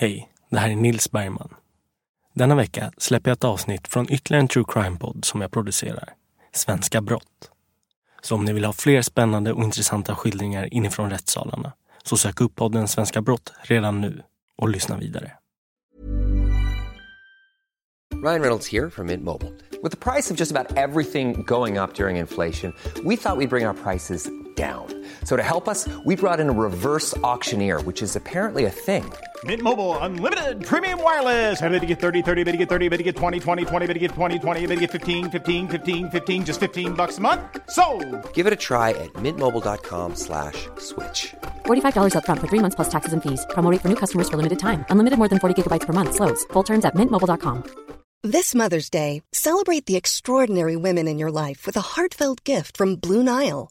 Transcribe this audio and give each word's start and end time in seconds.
Hej, 0.00 0.28
det 0.50 0.58
här 0.58 0.70
är 0.70 0.76
Nils 0.76 1.10
Bergman. 1.10 1.54
Denna 2.34 2.54
vecka 2.54 2.92
släpper 2.98 3.30
jag 3.30 3.36
ett 3.36 3.44
avsnitt 3.44 3.88
från 3.88 4.12
ytterligare 4.12 4.42
en 4.42 4.48
true 4.48 4.64
crime-podd 4.68 5.24
som 5.24 5.40
jag 5.40 5.50
producerar, 5.50 6.14
Svenska 6.52 7.00
brott. 7.00 7.50
Så 8.22 8.34
om 8.34 8.44
ni 8.44 8.52
vill 8.52 8.64
ha 8.64 8.72
fler 8.72 9.02
spännande 9.02 9.52
och 9.52 9.62
intressanta 9.62 10.14
skildringar 10.14 10.74
inifrån 10.74 11.10
rättssalarna 11.10 11.72
så 12.02 12.16
sök 12.16 12.40
upp 12.40 12.54
podden 12.54 12.88
Svenska 12.88 13.22
brott 13.22 13.52
redan 13.62 14.00
nu 14.00 14.22
och 14.56 14.68
lyssna 14.68 14.96
vidare. 14.96 15.32
Ryan 18.24 18.40
Reynolds 18.40 18.72
här 18.72 18.90
från 18.90 19.06
Mint 19.06 19.24
Mobile. 19.24 19.52
priset 19.96 20.36
på 20.38 20.44
nästan 20.44 20.66
allt 20.78 20.96
som 20.96 21.42
går 21.42 21.66
upp 21.66 22.00
under 22.00 22.20
inflationen 22.20 22.72
trodde 22.82 23.08
vi 23.08 23.14
att 23.14 23.38
vi 23.38 23.46
skulle 23.46 23.48
bring 23.48 23.66
våra 23.66 23.74
priser 23.74 24.47
down. 24.58 24.86
So 25.22 25.36
to 25.36 25.42
help 25.42 25.68
us, 25.68 25.88
we 26.04 26.16
brought 26.16 26.40
in 26.40 26.48
a 26.48 26.52
reverse 26.52 27.16
auctioneer, 27.18 27.80
which 27.82 28.02
is 28.02 28.16
apparently 28.16 28.64
a 28.64 28.70
thing. 28.70 29.04
Mint 29.44 29.62
Mobile 29.62 29.96
unlimited 29.98 30.66
premium 30.66 31.00
wireless. 31.00 31.62
Ready 31.62 31.78
to 31.78 31.86
get 31.86 32.00
30, 32.00 32.22
30, 32.22 32.42
bit 32.42 32.52
to 32.52 32.58
get 32.58 32.68
30, 32.68 32.88
bit 32.88 32.96
to 32.96 33.04
get 33.04 33.14
20, 33.14 33.38
20, 33.38 33.64
20, 33.64 33.86
bit 33.86 33.94
to 33.94 34.00
get 34.00 34.10
20, 34.10 34.38
20, 34.40 34.66
bit 34.66 34.74
to 34.74 34.80
get 34.80 34.90
15, 34.90 35.30
15, 35.30 35.68
15, 35.68 36.10
15 36.10 36.44
just 36.44 36.58
15 36.58 36.94
bucks 36.94 37.18
a 37.18 37.20
month. 37.20 37.40
So, 37.70 37.84
Give 38.34 38.48
it 38.48 38.52
a 38.52 38.60
try 38.68 38.90
at 38.90 39.12
mintmobile.com 39.24 40.16
slash 40.16 40.58
switch. 40.78 41.20
$45 41.66 42.14
upfront 42.16 42.40
for 42.40 42.48
three 42.48 42.62
months 42.64 42.74
plus 42.74 42.90
taxes 42.90 43.12
and 43.12 43.22
fees. 43.22 43.46
Promo 43.54 43.70
rate 43.70 43.82
for 43.82 43.88
new 43.88 44.00
customers 44.02 44.28
for 44.28 44.36
limited 44.42 44.58
time. 44.58 44.84
Unlimited 44.90 45.18
more 45.18 45.28
than 45.28 45.38
40 45.38 45.54
gigabytes 45.62 45.86
per 45.86 45.92
month. 45.92 46.16
Slows. 46.18 46.42
Full 46.52 46.64
terms 46.64 46.84
at 46.84 46.96
mintmobile.com. 46.96 47.62
This 48.24 48.52
Mother's 48.52 48.90
Day, 48.90 49.22
celebrate 49.32 49.86
the 49.86 49.94
extraordinary 49.94 50.74
women 50.74 51.06
in 51.06 51.18
your 51.22 51.30
life 51.30 51.66
with 51.66 51.76
a 51.76 51.86
heartfelt 51.94 52.42
gift 52.42 52.76
from 52.76 52.96
Blue 52.96 53.22
Nile. 53.22 53.70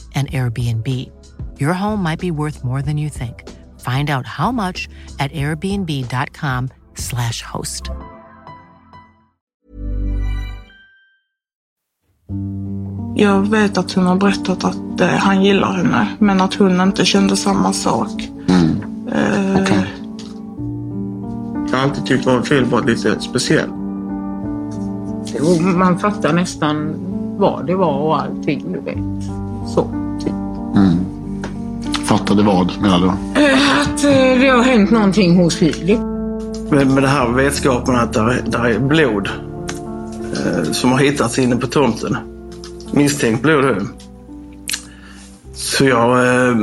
an 0.15 0.27
Airbnb. 0.27 0.87
Your 1.59 1.73
home 1.73 2.03
might 2.03 2.19
be 2.19 2.31
worth 2.31 2.63
more 2.63 2.81
than 2.81 2.97
you 2.97 3.09
think. 3.09 3.43
Find 3.79 4.09
out 4.09 4.25
how 4.27 4.51
much 4.51 4.89
at 5.19 5.31
airbnb.com/slash 5.31 7.41
host. 7.41 7.83
Jag 13.15 13.49
vet 13.49 13.77
att 13.77 13.91
hon 13.91 14.05
har 14.05 14.15
berättat 14.15 14.63
att 14.63 15.01
eh, 15.01 15.07
han 15.07 15.43
gillar 15.43 15.73
henne, 15.73 16.07
men 16.19 16.41
att 16.41 16.53
hon 16.53 16.81
inte 16.81 17.05
kände 17.05 17.37
samma 17.37 17.73
sak. 17.73 18.29
Eh, 19.11 19.61
Okej. 19.61 19.85
Jag 21.71 21.77
har 21.77 21.83
alltid 21.83 22.05
tyckt 22.05 22.27
att 22.27 22.47
Filip 22.47 22.67
var 22.67 22.83
lite 22.83 23.19
speciell. 23.19 23.69
Man 25.61 25.99
fattar 25.99 26.33
nästan 26.33 26.93
vad 27.37 27.67
det 27.67 27.75
var 27.75 27.97
och 27.97 28.21
allting, 28.21 28.73
du 28.73 28.79
vet. 28.79 29.23
Så, 29.67 30.00
typ. 30.73 32.05
Fattade 32.07 32.43
vad 32.43 32.81
menar 32.81 32.99
du? 32.99 33.07
Att 33.81 34.03
eh, 34.03 34.39
det 34.41 34.47
har 34.47 34.63
hänt 34.63 34.91
någonting 34.91 35.37
hos 35.37 35.55
Filip. 35.55 35.99
Men 36.69 36.93
med 36.93 37.03
den 37.03 37.09
här 37.11 37.27
vetskapen 37.29 37.95
att 37.95 38.13
där, 38.13 38.41
där 38.47 38.65
är 38.65 38.79
blod 38.79 39.29
eh, 40.33 40.71
som 40.71 40.91
har 40.91 40.99
hittats 40.99 41.39
inne 41.39 41.55
på 41.55 41.67
tomten. 41.67 42.17
Misstänkt 42.91 43.41
blod. 43.43 43.65
eh. 43.65 43.77
Så 45.53 45.85
jag 45.85 46.09
eh, 46.49 46.55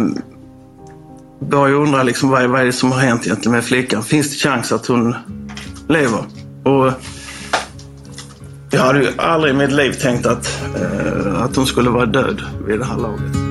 börjar 1.41 1.75
undra 1.75 2.03
liksom, 2.03 2.29
vad, 2.31 2.43
är- 2.43 2.47
vad 2.49 2.61
är 2.61 2.65
det 2.65 2.73
som 2.73 2.93
har 2.93 2.99
hänt 2.99 3.27
egentligen 3.27 3.53
med 3.53 3.65
flickan. 3.65 4.03
Finns 4.03 4.31
det 4.31 4.37
chans 4.49 4.73
att 4.73 4.87
hon 4.87 5.15
lever? 5.89 6.21
Och 6.65 6.93
jag 8.71 8.81
hade 8.81 8.99
ju 9.03 9.09
aldrig 9.17 9.55
i 9.55 9.57
mitt 9.57 9.73
liv 9.73 9.93
tänkt 9.93 10.27
att, 10.27 10.63
eh, 10.81 11.43
att 11.43 11.57
hon 11.57 11.67
skulle 11.67 11.91
vara 11.91 12.07
död 12.07 12.43
vid 12.67 12.79
det 12.79 12.85
här 12.85 12.97
laget. 12.97 13.48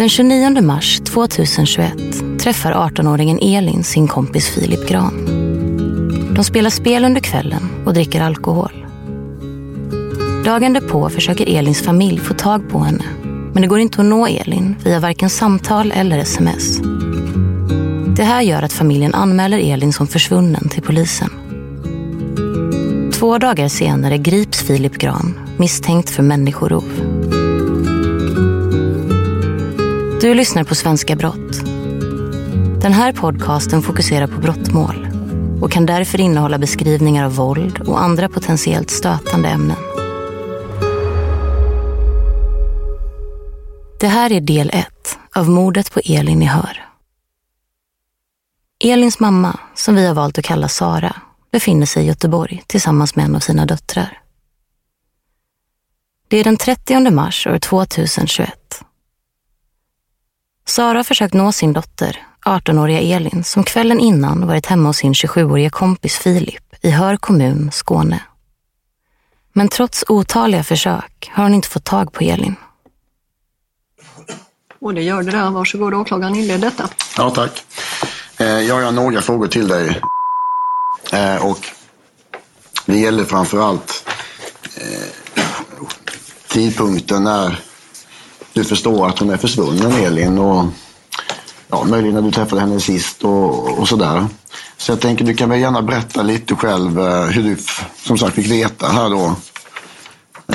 Den 0.00 0.08
29 0.08 0.60
mars 0.62 1.00
2021 1.00 1.92
träffar 2.38 2.72
18-åringen 2.72 3.38
Elin 3.42 3.84
sin 3.84 4.08
kompis 4.08 4.48
Filip 4.48 4.88
Gran. 4.88 5.26
De 6.34 6.44
spelar 6.44 6.70
spel 6.70 7.04
under 7.04 7.20
kvällen 7.20 7.62
och 7.86 7.94
dricker 7.94 8.20
alkohol. 8.20 8.86
Dagen 10.44 10.72
därpå 10.72 11.08
försöker 11.08 11.58
Elins 11.58 11.82
familj 11.82 12.18
få 12.18 12.34
tag 12.34 12.70
på 12.70 12.78
henne. 12.78 13.04
Men 13.52 13.62
det 13.62 13.68
går 13.68 13.78
inte 13.78 14.00
att 14.00 14.06
nå 14.06 14.26
Elin 14.26 14.76
via 14.84 15.00
varken 15.00 15.30
samtal 15.30 15.92
eller 15.92 16.18
sms. 16.18 16.78
Det 18.16 18.24
här 18.24 18.42
gör 18.42 18.62
att 18.62 18.72
familjen 18.72 19.14
anmäler 19.14 19.58
Elin 19.58 19.92
som 19.92 20.06
försvunnen 20.06 20.68
till 20.68 20.82
polisen. 20.82 21.30
Två 23.12 23.38
dagar 23.38 23.68
senare 23.68 24.18
grips 24.18 24.62
Filip 24.62 24.98
Gran 24.98 25.40
misstänkt 25.58 26.10
för 26.10 26.22
människorov. 26.22 27.09
Du 30.20 30.34
lyssnar 30.34 30.64
på 30.64 30.74
Svenska 30.74 31.16
brott. 31.16 31.64
Den 32.80 32.92
här 32.92 33.12
podcasten 33.12 33.82
fokuserar 33.82 34.26
på 34.26 34.40
brottmål 34.40 35.08
och 35.62 35.72
kan 35.72 35.86
därför 35.86 36.20
innehålla 36.20 36.58
beskrivningar 36.58 37.24
av 37.24 37.34
våld 37.34 37.78
och 37.78 38.02
andra 38.02 38.28
potentiellt 38.28 38.90
stötande 38.90 39.48
ämnen. 39.48 39.76
Det 44.00 44.06
här 44.06 44.32
är 44.32 44.40
del 44.40 44.70
ett 44.74 45.18
av 45.34 45.48
mordet 45.48 45.92
på 45.92 46.00
Elin 46.04 46.42
i 46.42 46.46
Hör. 46.46 46.88
Elins 48.84 49.20
mamma, 49.20 49.58
som 49.74 49.94
vi 49.94 50.06
har 50.06 50.14
valt 50.14 50.38
att 50.38 50.44
kalla 50.44 50.68
Sara, 50.68 51.16
befinner 51.52 51.86
sig 51.86 52.02
i 52.02 52.06
Göteborg 52.06 52.62
tillsammans 52.66 53.16
med 53.16 53.24
en 53.24 53.36
av 53.36 53.40
sina 53.40 53.66
döttrar. 53.66 54.22
Det 56.28 56.36
är 56.36 56.44
den 56.44 56.56
30 56.56 57.10
mars 57.10 57.46
år 57.46 57.58
2021. 57.58 58.59
Sara 60.70 60.98
har 60.98 61.04
försökt 61.04 61.34
nå 61.34 61.52
sin 61.52 61.72
dotter, 61.72 62.26
18-åriga 62.46 63.00
Elin, 63.16 63.44
som 63.44 63.64
kvällen 63.64 64.00
innan 64.00 64.46
varit 64.46 64.66
hemma 64.66 64.88
hos 64.88 64.96
sin 64.96 65.12
27-åriga 65.12 65.70
kompis 65.70 66.18
Filip 66.18 66.62
i 66.82 66.90
Hör 66.90 67.16
kommun, 67.16 67.70
Skåne. 67.72 68.22
Men 69.52 69.68
trots 69.68 70.04
otaliga 70.08 70.64
försök 70.64 71.30
har 71.34 71.42
hon 71.42 71.54
inte 71.54 71.68
fått 71.68 71.84
tag 71.84 72.12
på 72.12 72.24
Elin. 72.24 72.56
Och 74.80 74.94
det 74.94 75.02
gör 75.02 75.22
det 75.22 75.30
där. 75.30 75.50
Varsågod 75.50 75.94
åklagaren 75.94 76.34
inled 76.34 76.60
detta. 76.60 76.88
Ja, 77.16 77.30
tack. 77.30 77.64
Eh, 78.36 78.46
Jag 78.46 78.82
har 78.84 78.92
några 78.92 79.20
frågor 79.20 79.46
till 79.48 79.68
dig. 79.68 80.00
Eh, 81.12 81.46
Och 81.46 81.58
det 82.86 82.98
gäller 82.98 83.24
framför 83.24 83.68
allt 83.68 84.08
eh, 84.76 85.10
tidpunkten 86.48 87.24
när 87.24 87.60
du 88.60 88.64
förstår 88.64 89.08
att 89.08 89.18
hon 89.18 89.30
är 89.30 89.36
försvunnen, 89.36 89.92
Elin. 89.92 90.38
Och 90.38 90.64
ja, 91.68 91.84
möjligen 91.84 92.14
när 92.14 92.22
du 92.22 92.30
träffade 92.30 92.60
henne 92.60 92.80
sist 92.80 93.24
och, 93.24 93.78
och 93.78 93.88
sådär. 93.88 94.26
Så 94.76 94.92
jag 94.92 95.00
tänker 95.00 95.24
du 95.24 95.34
kan 95.34 95.50
väl 95.50 95.60
gärna 95.60 95.82
berätta 95.82 96.22
lite 96.22 96.54
själv 96.54 97.00
eh, 97.00 97.24
hur 97.24 97.42
du 97.42 97.56
som 97.96 98.18
sagt 98.18 98.34
fick 98.34 98.50
veta 98.50 98.86
här 98.86 99.10
då. 99.10 99.34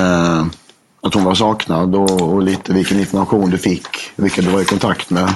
Eh, 0.01 0.45
att 1.01 1.13
hon 1.13 1.23
var 1.23 1.35
saknad 1.35 1.95
och, 1.95 2.21
och 2.21 2.41
lite 2.41 2.73
vilken 2.73 2.99
information 2.99 3.49
du 3.49 3.57
fick, 3.57 3.87
vilka 4.15 4.41
du 4.41 4.49
var 4.49 4.61
i 4.61 4.65
kontakt 4.65 5.09
med 5.09 5.33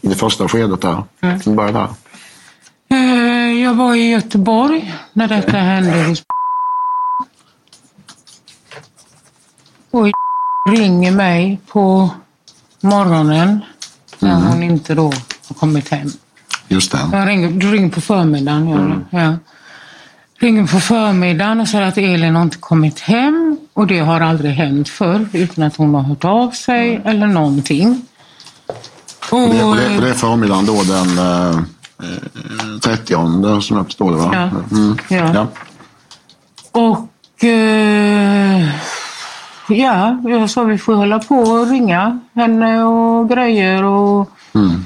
i 0.00 0.08
det 0.08 0.14
första 0.14 0.48
skedet 0.48 0.80
där. 0.80 1.04
Mm. 1.20 1.38
Vi 1.46 1.52
börjar 1.52 1.72
där. 1.72 1.88
Eh, 2.90 3.62
Jag 3.62 3.74
var 3.74 3.94
i 3.94 4.10
Göteborg 4.10 4.94
när 5.12 5.28
detta 5.28 5.56
hände 5.56 6.04
hos 6.04 6.22
Och 9.90 10.08
ringer 10.68 11.10
mig 11.12 11.60
på 11.68 12.10
morgonen 12.80 13.60
när 14.18 14.30
Mm. 14.36 14.42
hon 14.46 14.62
inte 14.62 14.94
då 14.94 15.12
har 15.48 15.54
kommit 15.58 15.88
hem. 15.88 16.08
Just 16.68 16.92
det. 16.92 16.98
Jag 17.12 17.28
ringer, 17.28 17.50
du 17.50 17.72
ringer 17.72 17.88
på 17.88 18.00
förmiddagen. 18.00 18.68
Mm. 18.72 19.04
Ja. 19.10 19.34
ringer 20.38 20.66
på 20.66 20.80
förmiddagen 20.80 21.60
och 21.60 21.68
säger 21.68 21.86
att 21.88 21.98
Elin 21.98 22.34
har 22.34 22.42
inte 22.42 22.56
kommit 22.56 23.00
hem 23.00 23.58
och 23.72 23.86
det 23.86 23.98
har 23.98 24.20
aldrig 24.20 24.52
hänt 24.52 24.88
förr 24.88 25.28
utan 25.32 25.64
att 25.64 25.76
hon 25.76 25.94
har 25.94 26.02
hört 26.02 26.24
av 26.24 26.50
sig 26.50 27.02
eller 27.04 27.26
någonting. 27.26 28.06
Och 29.30 29.38
det, 29.40 29.64
och 29.64 29.76
det, 29.76 29.96
och 29.96 30.02
det 30.02 30.08
är 30.10 30.14
förmiddagen 30.14 30.66
då 30.66 30.82
den 30.82 31.18
eh, 31.18 31.60
30 32.80 33.14
som 33.62 33.76
jag 33.76 33.86
förstår 33.86 34.10
det 34.10 34.16
va? 34.16 34.30
Ja. 34.32 34.76
Mm. 34.76 34.96
Ja. 35.08 35.34
ja. 35.34 35.46
Och 36.80 37.44
eh, 37.44 37.81
ja, 39.76 40.20
jag 40.24 40.50
sa 40.50 40.62
vi 40.62 40.78
får 40.78 40.94
hålla 40.94 41.18
på 41.18 41.36
och 41.36 41.68
ringa 41.70 42.18
henne 42.34 42.84
och 42.84 43.28
grejer 43.28 43.84
och 43.84 44.30
Mm. 44.54 44.84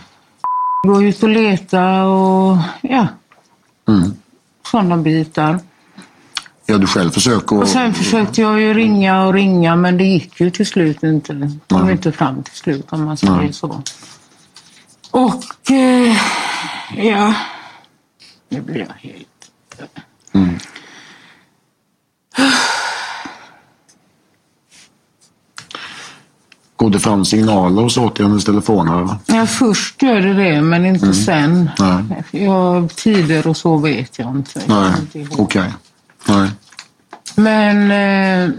gå 0.82 1.02
ut 1.02 1.22
och 1.22 1.28
leta 1.28 2.04
och 2.04 2.56
ja, 2.82 3.06
Mm. 3.88 4.12
sådana 4.70 4.96
bitar. 4.96 5.58
Ja, 6.66 6.78
du 6.78 6.86
själv 6.86 7.10
försöker 7.10 7.56
Och 7.62 7.68
sen 7.68 7.94
försökte 7.94 8.40
jag 8.40 8.60
ju 8.60 8.74
ringa 8.74 9.24
och 9.26 9.32
ringa 9.34 9.76
men 9.76 9.98
det 9.98 10.04
gick 10.04 10.40
ju 10.40 10.50
till 10.50 10.66
slut 10.66 11.02
inte. 11.02 11.50
Kom 11.68 11.82
Nej. 11.82 11.92
inte 11.92 12.12
fram 12.12 12.42
till 12.42 12.54
slut 12.56 12.92
om 12.92 13.04
man 13.04 13.16
säger 13.16 13.34
Nej. 13.36 13.52
så. 13.52 13.82
Och 15.10 15.70
eh, 15.70 16.16
ja, 16.96 17.34
nu 18.48 18.60
blir 18.60 18.78
jag 18.78 19.10
helt... 19.10 19.28
Mm. 20.32 20.58
Går 26.76 26.90
det 26.90 26.98
fram 27.00 27.24
signaler 27.24 27.84
och 27.84 27.92
så 27.92 28.08
till 28.10 28.24
hennes 28.24 28.44
telefon? 28.44 28.88
Eller? 28.88 29.16
Ja, 29.38 29.46
först 29.46 30.02
gör 30.02 30.20
det 30.20 30.34
det 30.34 30.62
men 30.62 30.86
inte 30.86 31.04
Mm. 31.06 31.14
sen. 31.14 31.70
Nej, 31.78 32.22
Jag, 32.44 32.94
tider 32.96 33.46
och 33.46 33.56
så 33.56 33.76
vet 33.76 34.18
jag 34.18 34.30
inte. 34.36 34.60
Nej, 34.66 34.92
okej. 35.38 35.72
Nej. 36.28 36.50
Men 37.36 37.90
eh, 38.50 38.54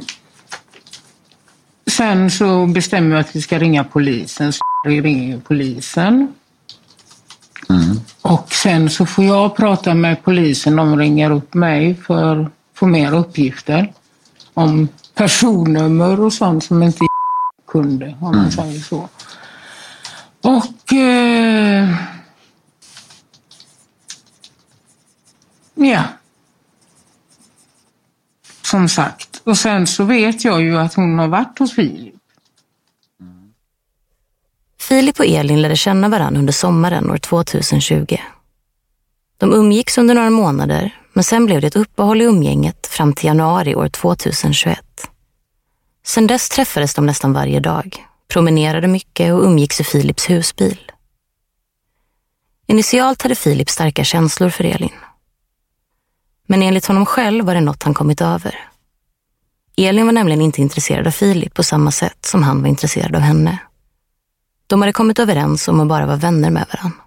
sen 1.88 2.32
så 2.32 2.66
bestämmer 2.66 3.12
jag 3.16 3.20
att 3.20 3.36
vi 3.36 3.42
ska 3.42 3.60
ringa 3.60 3.84
polisen. 3.84 4.54
Så 4.54 4.60
vi 4.86 5.02
ringer 5.02 5.38
polisen. 5.38 6.34
Mm. 7.70 8.00
Och 8.22 8.54
sen 8.54 8.90
så 8.90 9.06
får 9.06 9.26
jag 9.26 9.56
prata 9.56 9.94
med 9.94 10.24
polisen. 10.24 10.76
De 10.76 10.98
ringer 11.00 11.32
upp 11.32 11.54
mig 11.54 11.96
för 11.96 12.42
att 12.42 12.52
få 12.76 12.86
mer 12.88 13.14
uppgifter 13.16 13.94
om 14.54 14.88
personnummer 15.16 16.20
och 16.22 16.34
sånt 16.34 16.64
som 16.64 16.84
inte 16.84 16.98
kunde, 17.82 18.06
om 18.06 18.18
man 18.22 18.36
Mm. 18.40 18.52
säger 18.52 18.80
så. 18.80 19.10
Och 20.42 20.94
eh, 20.94 21.96
ja, 25.76 26.04
som 28.62 28.90
sagt. 28.90 29.42
Och 29.44 29.58
sen 29.58 29.88
så 29.88 30.04
vet 30.04 30.46
jag 30.46 30.62
ju 30.62 30.78
att 30.78 30.94
hon 30.94 31.20
har 31.20 31.28
varit 31.28 31.60
hos 31.60 31.76
Filip. 31.76 32.14
Filip 34.80 35.20
och 35.20 35.26
Elin 35.26 35.62
lärde 35.62 35.76
känna 35.76 36.10
varandra 36.10 36.40
under 36.40 36.54
sommaren 36.54 37.12
år 37.12 37.18
2020. 37.18 38.18
De 39.38 39.54
umgicks 39.54 39.98
under 39.98 40.16
några 40.16 40.30
månader, 40.30 40.96
men 41.14 41.24
sen 41.24 41.46
blev 41.46 41.62
det 41.62 41.68
ett 41.68 41.76
uppehåll 41.76 42.22
i 42.22 42.26
umgänget 42.26 42.88
fram 42.88 43.14
till 43.14 43.26
januari 43.26 43.76
år 43.76 43.90
2021. 43.90 44.80
Sen 46.08 46.28
dess 46.28 46.50
träffades 46.50 46.94
de 46.94 47.06
nästan 47.06 47.34
varje 47.34 47.60
dag, 47.60 48.06
promenerade 48.28 48.88
mycket 48.88 49.34
och 49.34 49.44
umgicks 49.44 49.82
i 49.82 49.84
Filips 49.84 50.30
husbil. 50.30 50.92
Initialt 52.68 53.22
hade 53.22 53.36
Filip 53.36 53.70
starka 53.70 54.04
känslor 54.04 54.50
för 54.50 54.64
Elin. 54.64 54.94
Men 56.46 56.64
enligt 56.64 56.86
honom 56.86 57.06
själv 57.06 57.46
var 57.46 57.56
det 57.56 57.62
något 57.62 57.84
han 57.84 57.94
kommit 57.94 58.22
över. 58.22 58.70
Elin 59.78 60.06
var 60.06 60.14
nämligen 60.14 60.42
inte 60.42 60.62
intresserad 60.62 61.08
av 61.08 61.12
Filip 61.12 61.54
på 61.54 61.64
samma 61.64 61.92
sätt 61.92 62.26
som 62.26 62.44
han 62.44 62.62
var 62.62 62.70
intresserad 62.70 63.16
av 63.16 63.22
henne. 63.22 63.58
De 64.68 64.82
hade 64.82 64.94
kommit 64.94 65.20
överens 65.20 65.68
om 65.68 65.80
att 65.80 65.88
bara 65.88 66.06
vara 66.06 66.18
vänner 66.18 66.50
med 66.50 66.66
varandra. 66.74 67.00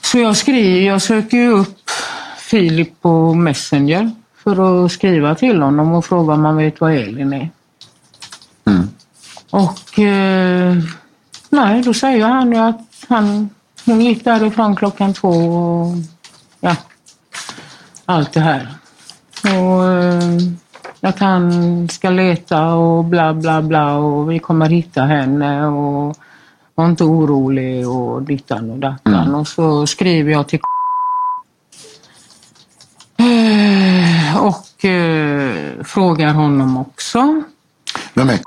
Så 0.00 0.18
jag 0.18 0.36
skriver, 0.36 0.80
jag 0.80 1.02
söker 1.02 1.36
ju 1.36 1.48
upp 1.48 1.90
Filip 2.38 3.00
på 3.00 3.34
Messenger 3.34 4.21
för 4.42 4.84
att 4.84 4.92
skriva 4.92 5.34
till 5.34 5.62
honom 5.62 5.94
och 5.94 6.04
fråga 6.04 6.34
om 6.34 6.44
han 6.44 6.56
vet 6.56 6.80
vad 6.80 6.92
Elin 6.92 7.32
är. 7.32 7.50
Mm. 8.64 8.88
Och 9.50 9.98
eh, 9.98 10.76
nej, 11.50 11.82
då 11.82 11.94
säger 11.94 12.26
han 12.26 12.52
ju 12.52 12.58
att 12.58 12.80
han, 13.08 13.50
hon 13.86 14.00
gick 14.00 14.24
därifrån 14.24 14.76
klockan 14.76 15.14
två 15.14 15.28
och 15.28 15.96
ja, 16.60 16.76
allt 18.04 18.32
det 18.32 18.40
här. 18.40 18.68
Och 19.42 19.88
eh, 19.88 20.22
att 21.00 21.18
han 21.18 21.88
ska 21.88 22.10
leta 22.10 22.74
och 22.74 23.04
bla 23.04 23.34
bla 23.34 23.62
bla 23.62 23.96
och 23.96 24.30
vi 24.30 24.38
kommer 24.38 24.68
hitta 24.68 25.02
henne 25.02 25.66
och 25.66 26.16
var 26.74 26.86
inte 26.86 27.04
orolig 27.04 27.88
och 27.88 28.22
dittan 28.22 28.70
och 28.70 28.78
dattan. 28.78 29.14
Mm. 29.14 29.34
Och 29.34 29.48
så 29.48 29.86
skriver 29.86 30.32
jag 30.32 30.48
till 30.48 30.60
och 34.40 34.84
eh, 34.84 35.84
frågar 35.84 36.32
honom 36.32 36.76
också. 36.76 37.42
Vem 38.14 38.28
är 38.30 38.38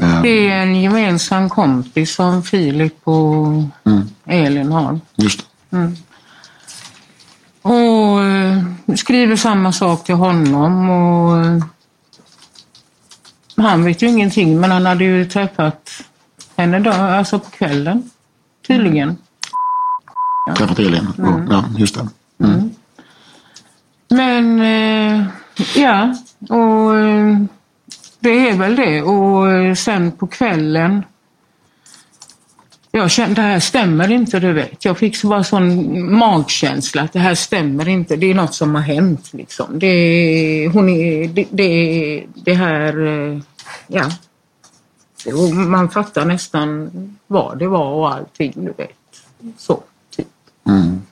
Eh, 0.00 0.22
Det 0.22 0.50
är 0.50 0.62
en 0.62 0.82
gemensam 0.82 1.48
kompis 1.50 2.14
som 2.14 2.42
Filip 2.42 2.94
och 3.04 3.46
Mm. 3.84 4.08
Elin 4.24 4.72
har. 4.72 5.00
Just. 5.16 5.46
Mm. 5.70 5.96
Och 7.62 8.24
eh, 8.24 8.62
skriver 8.96 9.36
samma 9.36 9.72
sak 9.72 10.04
till 10.04 10.14
honom 10.14 10.90
och 10.90 11.38
eh, 11.46 11.62
han 13.56 13.84
vet 13.84 14.02
ju 14.02 14.08
ingenting 14.08 14.60
men 14.60 14.70
han 14.70 14.86
hade 14.86 15.04
ju 15.04 15.24
träffat 15.24 15.90
henne 16.56 16.78
då, 16.78 16.90
alltså 16.90 17.38
på 17.38 17.50
kvällen 17.50 18.10
tydligen. 18.66 19.16
Träffat 20.56 20.78
Elin? 20.78 21.08
Mm. 21.18 21.48
Ja, 21.50 21.64
just 21.76 21.94
det. 21.94 22.08
Men 24.08 24.60
eh, 24.60 25.26
ja, 25.76 26.14
och 26.48 26.98
eh, 26.98 27.38
det 28.20 28.48
är 28.48 28.56
väl 28.56 28.76
det. 28.76 29.02
Och 29.02 29.50
eh, 29.50 29.74
sen 29.74 30.12
på 30.12 30.26
kvällen 30.26 31.02
jag 32.96 33.10
kände 33.10 33.34
det 33.34 33.48
här 33.48 33.60
stämmer 33.60 34.12
inte, 34.12 34.40
du 34.40 34.52
vet. 34.52 34.84
Jag 34.84 34.98
fick 34.98 35.22
bara 35.22 35.44
sån 35.44 36.14
magkänsla 36.18 37.02
att 37.02 37.12
det 37.12 37.18
här 37.18 37.34
stämmer 37.34 37.88
inte. 37.88 38.16
Det 38.16 38.30
är 38.30 38.34
något 38.34 38.54
som 38.54 38.74
har 38.74 38.82
hänt 38.82 39.32
liksom. 39.32 39.78
Det, 39.78 40.70
hon 40.72 40.88
är, 40.88 41.28
det, 41.28 41.46
det, 41.50 42.26
det 42.34 42.54
här, 42.54 43.06
eh, 43.06 43.40
ja. 43.86 44.10
Man 45.52 45.90
fattar 45.90 46.24
nästan 46.24 46.90
vad 47.26 47.58
det 47.58 47.68
var 47.68 47.92
och 47.92 48.14
allting, 48.14 48.52
du 48.54 48.72
vet. 48.76 48.90
Så. 49.58 49.82
Typ. 50.16 50.26
Mm. 50.68 51.02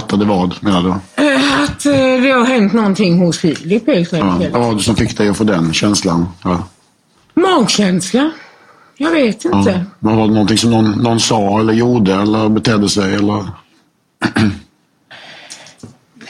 Fattade 0.00 0.24
vad 0.24 0.54
menar 0.62 0.82
du? 0.82 0.88
Eh, 1.24 1.62
Att 1.62 1.86
eh, 1.86 1.92
det 2.22 2.30
har 2.30 2.44
hänt 2.44 2.72
någonting 2.72 3.18
hos 3.18 3.38
Filip 3.38 3.86
helt 3.86 4.12
Ja. 4.12 4.32
enkelt. 4.32 4.52
Vad 4.54 4.62
var 4.66 4.74
det 4.74 4.80
som 4.80 4.96
fick 4.96 5.16
dig 5.18 5.28
att 5.28 5.36
få 5.36 5.44
den 5.44 5.72
känslan? 5.72 6.28
Ja. 6.44 6.64
Magkänsla? 7.34 8.30
Jag 8.96 9.10
vet 9.10 9.44
Ja. 9.44 9.58
inte. 9.58 9.84
Men 9.98 10.16
var 10.16 10.26
det 10.26 10.32
någonting 10.32 10.58
som 10.58 10.70
någon, 10.70 10.90
någon 10.90 11.20
sa 11.20 11.60
eller 11.60 11.72
gjorde 11.72 12.14
eller 12.14 12.48
betedde 12.48 12.88
sig? 12.88 13.14
Eller? 13.14 13.44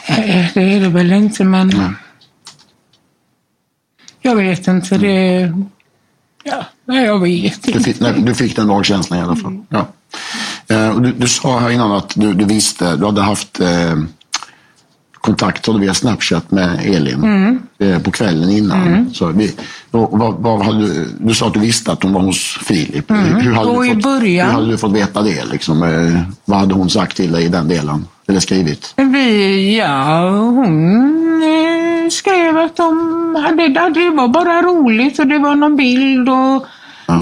Nej, 0.08 0.50
det 0.54 0.60
är 0.62 0.80
det 0.80 0.88
väl 0.88 1.12
inte, 1.12 1.44
men... 1.44 1.94
Jag 4.22 4.36
vet 4.36 4.68
inte. 4.68 4.98
Det... 4.98 5.52
Ja, 6.44 6.64
nej, 6.84 7.04
jag 7.04 7.18
vet 7.20 7.62
Du 7.62 7.72
inte. 7.72 7.84
fick, 7.84 8.00
nej, 8.00 8.12
du 8.18 8.34
fick 8.34 8.56
den 8.56 8.66
magkänslan 8.66 9.18
i 9.18 9.22
alla 9.22 9.36
fall. 9.36 9.64
Ja. 9.68 9.86
Eh, 10.68 11.00
du, 11.00 11.12
du 11.12 11.28
sa 11.28 11.58
här 11.58 11.70
innan 11.70 11.92
att 11.92 12.12
du, 12.16 12.32
du 12.34 12.44
visste, 12.44 12.96
du 12.96 13.04
hade 13.06 13.22
haft 13.22 13.60
eh, 13.60 13.96
kontakt 15.14 15.68
via 15.68 15.94
Snapchat 15.94 16.50
med 16.50 16.80
Elin 16.84 17.24
Mm. 17.24 17.58
eh, 17.78 18.02
på 18.02 18.10
kvällen 18.10 18.50
innan. 18.50 18.86
Mm. 18.86 19.14
Så 19.14 19.26
vi, 19.26 19.54
och, 19.90 20.18
vad, 20.18 20.34
vad 20.34 20.62
hade 20.62 20.78
du, 20.86 21.08
du 21.18 21.34
sa 21.34 21.46
att 21.46 21.54
du 21.54 21.60
visste 21.60 21.92
att 21.92 22.02
hon 22.02 22.12
var 22.12 22.20
hos 22.20 22.58
Filip. 22.64 23.10
Mm. 23.10 23.24
Hur, 23.24 23.52
hade 23.52 23.66
fått, 23.74 23.86
hur 24.22 24.40
hade 24.42 24.66
du 24.66 24.78
fått 24.78 24.92
veta 24.92 25.22
det? 25.22 25.44
Liksom? 25.44 25.82
Eh, 25.82 26.20
vad 26.44 26.58
hade 26.58 26.74
hon 26.74 26.90
sagt 26.90 27.16
till 27.16 27.32
dig 27.32 27.44
i 27.44 27.48
den 27.48 27.68
delen? 27.68 28.06
Eller 28.28 28.40
skrivit? 28.40 28.94
Vi, 28.96 29.78
ja, 29.78 30.30
hon 30.30 31.42
eh, 31.42 32.10
skrev 32.10 32.58
att 32.58 32.76
de 32.76 33.34
hade, 33.44 33.68
det 33.68 34.10
var 34.10 34.28
bara 34.28 34.62
roligt 34.62 35.18
och 35.18 35.26
det 35.26 35.38
var 35.38 35.54
någon 35.54 35.76
bild 35.76 36.28
och 36.28 36.66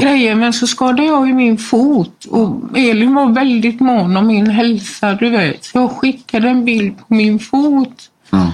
grejer. 0.00 0.34
Men 0.34 0.52
så 0.52 0.66
skadade 0.66 1.04
jag 1.04 1.26
ju 1.26 1.34
min 1.34 1.58
fot 1.58 2.24
och 2.24 2.78
Elin 2.78 3.14
var 3.14 3.28
väldigt 3.32 3.80
mån 3.80 4.16
om 4.16 4.26
min 4.26 4.50
hälsa, 4.50 5.14
du 5.14 5.30
vet. 5.30 5.64
Så 5.64 5.78
jag 5.78 5.90
skickade 5.90 6.48
en 6.48 6.64
bild 6.64 6.98
på 6.98 7.14
min 7.14 7.38
fot. 7.38 8.10
Ja. 8.30 8.52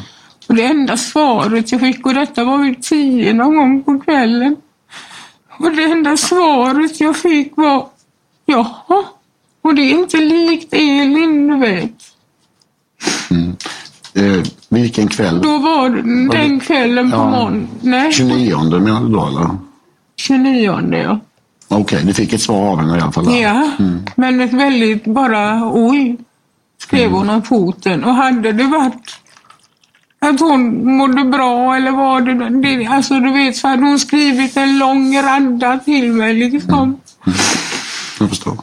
Och 0.49 0.55
det 0.55 0.65
enda 0.65 0.97
svaret 0.97 1.73
jag 1.73 1.81
fick, 1.81 2.07
och 2.07 2.15
detta 2.15 2.45
var 2.45 2.59
vid 2.59 2.83
tio 2.83 3.33
någon 3.33 3.57
gång 3.57 3.83
på 3.83 3.99
kvällen. 4.01 4.57
Och 5.59 5.71
det 5.77 5.85
enda 5.85 6.17
svaret 6.17 7.01
jag 7.01 7.17
fick 7.17 7.57
var 7.57 7.87
Jaha, 8.47 9.05
och 9.63 9.75
det 9.75 9.83
är 9.83 9.91
inte 9.99 10.17
likt 10.17 10.73
Elin, 10.75 11.49
du 11.49 11.57
vet. 11.57 11.93
Mm. 13.31 13.57
Eh, 14.15 14.43
vilken 14.69 15.09
kväll? 15.09 15.41
Då 15.43 15.59
var 15.59 15.91
den 16.37 16.61
kvällen 16.61 17.11
på 17.11 17.17
Ja. 17.17 17.31
morgonen. 17.31 17.69
Nej, 17.81 18.13
29 18.13 18.79
menar 18.81 19.01
du 19.01 19.09
då 19.13 19.27
eller? 19.27 19.49
29 20.35 20.97
ja. 20.97 21.21
Okej, 21.69 22.03
du 22.05 22.15
fick 22.15 22.33
ett 22.33 22.41
svar 22.41 22.71
av 22.73 22.79
henne 22.81 22.99
i 22.99 23.01
alla 23.01 23.13
fall? 23.13 23.35
Ja, 23.41 23.71
Mm. 23.79 23.99
men 24.17 24.41
ett 24.41 24.53
väldigt 24.53 25.05
bara 25.05 25.71
oj, 25.73 26.17
skrev 26.83 27.11
hon 27.11 27.31
om 27.31 27.43
foten. 27.43 28.05
Och 28.05 28.15
hade 28.15 28.53
det 28.53 28.65
varit 28.65 29.19
att 30.19 30.41
hon 30.41 30.87
mådde 30.97 31.25
bra 31.25 31.77
eller 31.77 31.91
var 31.91 32.21
det, 32.21 32.61
det 32.69 32.87
alltså 32.87 33.15
du 33.21 33.33
vet 33.33 33.57
så 33.57 33.69
hade 33.69 33.83
hon 33.83 33.99
skrivit 33.99 34.57
en 34.57 34.79
lång 34.79 35.17
radda 35.23 35.79
till 35.79 36.13
mig 36.13 36.35
liksom. 36.35 37.01
Jag 38.21 38.29
förstår. 38.29 38.57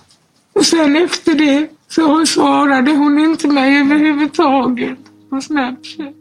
Och 0.55 0.65
sen 0.65 0.95
efter 0.95 1.35
det 1.35 1.67
så 1.89 2.25
svarade 2.25 2.91
hon 2.91 3.19
inte 3.19 3.47
mig 3.47 3.77
överhuvudtaget 3.79 4.97
på 5.29 5.41
Snapchat. 5.41 6.13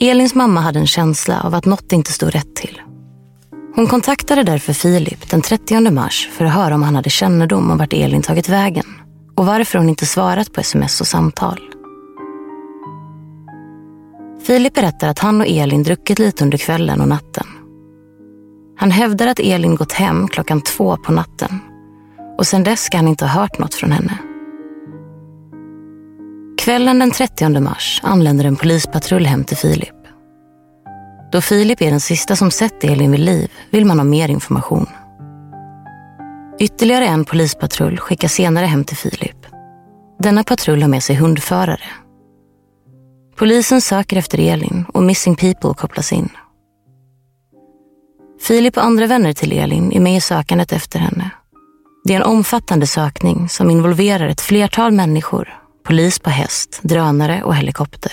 Elins 0.00 0.34
mamma 0.34 0.60
hade 0.60 0.78
en 0.78 0.86
känsla 0.86 1.40
av 1.40 1.54
att 1.54 1.64
något 1.64 1.92
inte 1.92 2.12
stod 2.12 2.34
rätt 2.34 2.54
till. 2.54 2.80
Hon 3.74 3.86
kontaktade 3.86 4.42
därför 4.42 4.72
Filip 4.72 5.30
den 5.30 5.42
30 5.42 5.90
mars 5.90 6.28
för 6.32 6.44
att 6.44 6.52
höra 6.52 6.74
om 6.74 6.82
han 6.82 6.96
hade 6.96 7.10
kännedom 7.10 7.70
om 7.70 7.78
vart 7.78 7.92
Elin 7.92 8.22
tagit 8.22 8.48
vägen 8.48 8.84
och 9.36 9.46
varför 9.46 9.78
hon 9.78 9.88
inte 9.88 10.06
svarat 10.06 10.52
på 10.52 10.60
sms 10.60 11.00
och 11.00 11.06
samtal. 11.06 11.60
Filip 14.46 14.74
berättar 14.74 15.08
att 15.08 15.18
han 15.18 15.40
och 15.40 15.46
Elin 15.46 15.82
druckit 15.82 16.18
lite 16.18 16.44
under 16.44 16.58
kvällen 16.58 17.00
och 17.00 17.08
natten. 17.08 17.46
Han 18.76 18.90
hävdar 18.90 19.26
att 19.26 19.40
Elin 19.40 19.74
gått 19.74 19.92
hem 19.92 20.28
klockan 20.28 20.60
två 20.60 20.96
på 20.96 21.12
natten 21.12 21.60
och 22.38 22.46
sedan 22.46 22.64
dess 22.64 22.84
ska 22.84 22.96
han 22.96 23.08
inte 23.08 23.24
ha 23.24 23.40
hört 23.40 23.58
något 23.58 23.74
från 23.74 23.92
henne. 23.92 24.18
Kvällen 26.58 26.98
den 26.98 27.10
30 27.10 27.60
mars 27.60 28.00
anländer 28.02 28.44
en 28.44 28.56
polispatrull 28.56 29.26
hem 29.26 29.44
till 29.44 29.56
Filip. 29.56 30.01
Då 31.32 31.40
Filip 31.40 31.82
är 31.82 31.90
den 31.90 32.00
sista 32.00 32.36
som 32.36 32.50
sett 32.50 32.84
Elin 32.84 33.10
vid 33.10 33.20
liv 33.20 33.52
vill 33.70 33.84
man 33.84 33.98
ha 33.98 34.04
mer 34.04 34.28
information. 34.28 34.86
Ytterligare 36.60 37.06
en 37.06 37.24
polispatrull 37.24 37.98
skickas 37.98 38.32
senare 38.32 38.66
hem 38.66 38.84
till 38.84 38.96
Filip. 38.96 39.46
Denna 40.18 40.44
patrull 40.44 40.82
har 40.82 40.88
med 40.88 41.02
sig 41.02 41.16
hundförare. 41.16 41.84
Polisen 43.36 43.80
söker 43.80 44.16
efter 44.16 44.38
Elin 44.38 44.84
och 44.94 45.02
Missing 45.02 45.36
People 45.36 45.74
kopplas 45.74 46.12
in. 46.12 46.28
Filip 48.40 48.76
och 48.76 48.84
andra 48.84 49.06
vänner 49.06 49.32
till 49.32 49.52
Elin 49.52 49.92
är 49.92 50.00
med 50.00 50.16
i 50.16 50.20
sökandet 50.20 50.72
efter 50.72 50.98
henne. 50.98 51.30
Det 52.04 52.12
är 52.12 52.16
en 52.16 52.26
omfattande 52.26 52.86
sökning 52.86 53.48
som 53.48 53.70
involverar 53.70 54.28
ett 54.28 54.40
flertal 54.40 54.92
människor, 54.92 55.48
polis 55.84 56.18
på 56.18 56.30
häst, 56.30 56.80
drönare 56.82 57.42
och 57.42 57.56
helikopter. 57.56 58.12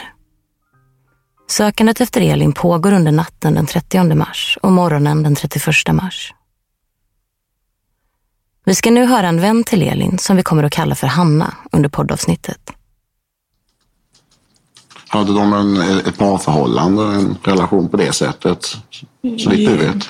Sökandet 1.50 2.02
efter 2.02 2.22
Elin 2.22 2.54
pågår 2.54 2.92
under 2.92 3.12
natten 3.12 3.54
den 3.54 3.66
30 3.66 4.16
mars 4.16 4.58
och 4.62 4.72
morgonen 4.72 5.24
den 5.24 5.36
31 5.36 5.66
mars. 5.94 6.34
Vi 8.66 8.76
ska 8.76 8.92
nu 8.92 9.06
höra 9.06 9.28
en 9.28 9.42
vän 9.42 9.64
till 9.64 9.82
Elin 9.82 10.18
som 10.18 10.36
vi 10.38 10.44
kommer 10.44 10.64
att 10.64 10.72
kalla 10.72 10.96
för 10.96 11.08
Hanna 11.08 11.54
under 11.72 11.90
poddavsnittet. 11.90 12.72
Hade 15.08 15.34
de 15.34 15.54
en, 15.54 15.82
ett 16.00 16.18
parförhållande, 16.18 17.04
en 17.04 17.38
relation 17.44 17.90
på 17.90 17.98
det 17.98 18.14
sättet? 18.14 18.66
Så 19.40 19.50
vitt 19.50 19.70
du 19.70 19.78
vet? 19.78 20.10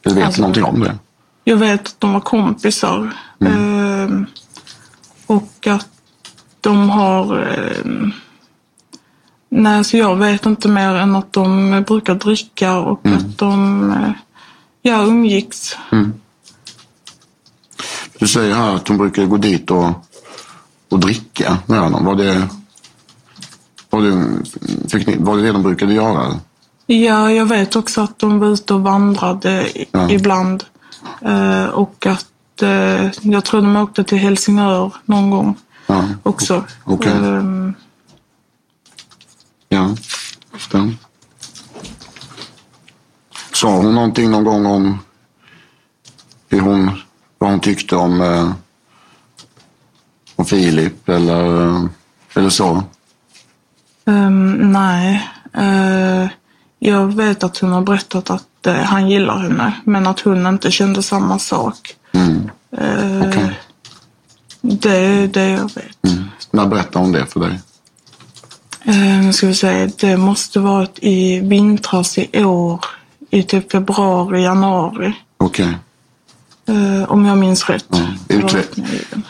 Du 0.00 0.14
vet 0.14 0.24
Alltså- 0.24 0.40
någonting 0.40 0.64
om 0.64 0.80
det? 0.80 0.98
Jag 1.44 1.56
vet 1.56 1.86
att 1.86 2.00
de 2.00 2.12
var 2.12 2.20
kompisar. 2.20 3.12
Ehm, 3.40 4.26
och 5.26 5.66
att 5.66 5.88
de 6.60 6.90
har... 6.90 7.46
nej, 9.62 9.84
så 9.84 9.96
jag 9.96 10.16
vet 10.16 10.46
inte 10.46 10.68
mer 10.68 10.94
än 10.94 11.16
att 11.16 11.32
de 11.32 11.70
brukar 11.86 12.14
dricka 12.14 12.76
och 12.78 13.06
att 13.06 13.38
de 13.38 13.90
eh, 13.92 14.10
ja, 14.82 15.02
umgicks. 15.02 15.76
Du 18.18 18.28
säger 18.28 18.54
här 18.54 18.74
att 18.74 18.88
hon 18.88 18.98
brukade 18.98 19.26
gå 19.26 19.36
dit 19.36 19.70
och, 19.70 19.90
och 20.90 20.98
dricka 21.00 21.58
med 21.66 21.80
honom. 21.80 22.04
Var 22.04 22.14
det, 22.14 22.48
var, 23.90 24.02
det, 24.02 24.24
fick 24.90 25.06
ni, 25.06 25.16
var 25.18 25.36
det 25.36 25.42
det 25.42 25.52
de 25.52 25.62
brukade 25.62 25.94
göra? 25.94 26.40
Ja, 26.86 27.30
jag 27.32 27.46
vet 27.46 27.76
också 27.76 28.00
att 28.00 28.18
de 28.18 28.38
var 28.38 28.48
ute 28.48 28.74
och 28.74 28.80
vandrade 28.82 29.68
Ja. 29.90 30.10
ibland. 30.10 30.64
Eh, 31.20 31.64
och 31.64 32.06
att 32.06 32.62
eh, 32.62 33.06
jag 33.20 33.44
tror 33.44 33.62
de 33.62 33.76
åkte 33.76 34.04
till 34.04 34.18
Helsingör 34.18 34.92
någon 35.04 35.30
gång 35.30 35.54
Ja, 35.86 36.04
också. 36.22 36.64
Okej. 36.84 37.12
Ehm, 37.12 37.74
ja. 40.72 40.88
Sa 43.52 43.76
hon 43.76 43.94
någonting 43.94 44.30
någon 44.30 44.44
gång 44.44 44.66
om 44.66 44.98
hur 46.48 46.60
hon, 46.60 46.90
vad 47.38 47.50
hon 47.50 47.60
tyckte 47.60 47.96
om, 47.96 48.20
eh, 48.20 48.52
om 50.36 50.44
Filip 50.44 51.08
eller, 51.08 51.66
eh, 51.66 51.84
eller 52.34 52.50
så? 52.50 52.84
Ehm, 54.04 54.72
nej. 54.72 55.28
Eh, 55.54 56.28
jag 56.78 57.14
vet 57.14 57.44
att 57.44 57.58
hon 57.58 57.72
har 57.72 57.82
berättat 57.82 58.30
att 58.30 58.66
eh, 58.66 58.74
han 58.74 59.10
gillar 59.10 59.38
henne, 59.38 59.72
men 59.84 60.06
att 60.06 60.20
hon 60.20 60.46
inte 60.46 60.70
kände 60.70 61.02
samma 61.02 61.38
sak. 61.38 61.94
Mm. 62.12 62.50
Eh, 62.76 63.28
Okej. 63.28 63.60
Det 64.60 64.96
är 64.96 65.26
det 65.26 65.48
jag 65.48 65.74
vet. 65.74 66.04
Mm. 66.06 66.24
När 66.50 66.66
berättade 66.66 67.04
hon 67.04 67.12
det 67.12 67.26
för 67.26 67.40
dig? 67.40 67.60
Eh, 68.84 69.20
nu 69.24 69.32
ska 69.32 69.46
vi 69.46 69.54
se, 69.54 69.86
det 69.86 70.16
måste 70.16 70.58
varit 70.60 70.98
i 71.02 71.40
vintras 71.40 72.18
i 72.18 72.44
år, 72.44 72.84
i 73.30 73.42
typ 73.42 73.72
februari, 73.72 74.42
januari. 74.42 75.12
Okej. 75.36 75.78
Eh, 76.68 77.10
om 77.12 77.26
jag 77.26 77.38
minns 77.38 77.68
rätt. 77.68 77.86
Var 77.88 78.16
Utve- 78.28 78.82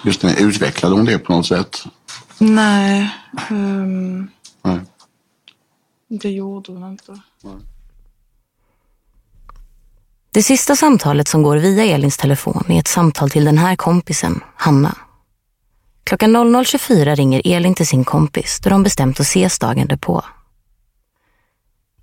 just 0.05 0.21
det, 0.21 0.37
utvecklade 0.41 0.95
hon 0.95 1.05
det 1.05 1.19
på 1.19 1.33
något 1.33 1.47
sätt? 1.47 1.85
Nej, 2.39 3.11
ehm, 3.51 4.29
Nej. 4.65 4.81
det 6.09 6.31
gjorde 6.31 6.73
hon 6.73 6.91
inte. 6.91 7.21
Det 10.31 10.43
sista 10.43 10.77
samtalet 10.77 11.29
som 11.29 11.43
går 11.43 11.57
via 11.57 11.85
Elins 11.85 12.17
telefon 12.17 12.65
är 12.69 12.79
ett 12.79 12.89
samtal 12.89 13.31
till 13.31 13.45
den 13.45 13.59
här 13.59 13.77
kompisen, 13.77 14.41
Hanna. 14.57 14.97
Klockan 16.05 16.37
00.24 16.37 17.17
ringer 17.17 17.43
Elin 17.45 17.75
till 17.75 17.87
sin 17.87 18.05
kompis 18.05 18.61
då 18.63 18.71
de 18.71 18.83
bestämt 18.83 19.21
att 19.21 19.27
ses 19.27 19.59
dagen 19.59 19.87
därpå. 19.87 20.25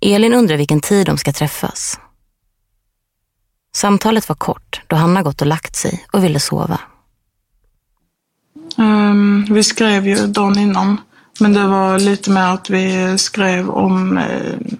Elin 0.00 0.34
undrar 0.34 0.56
vilken 0.56 0.80
tid 0.80 1.06
de 1.06 1.18
ska 1.18 1.32
träffas. 1.32 2.00
Samtalet 3.74 4.28
var 4.28 4.36
kort 4.36 4.82
då 4.86 4.96
Hanna 4.96 5.22
gått 5.22 5.40
och 5.40 5.46
lagt 5.46 5.76
sig 5.76 6.06
och 6.12 6.24
ville 6.24 6.40
sova. 6.40 6.80
Ehm, 8.78 9.46
vi 9.50 9.62
skrev 9.62 10.06
ju 10.06 10.26
dagen 10.26 10.58
innan, 10.58 11.00
men 11.40 11.52
det 11.52 11.66
var 11.66 11.98
lite 11.98 12.30
mer 12.30 12.54
att 12.54 12.70
vi 12.70 13.18
skrev 13.18 13.70
om 13.70 14.18
eh, 14.18 14.76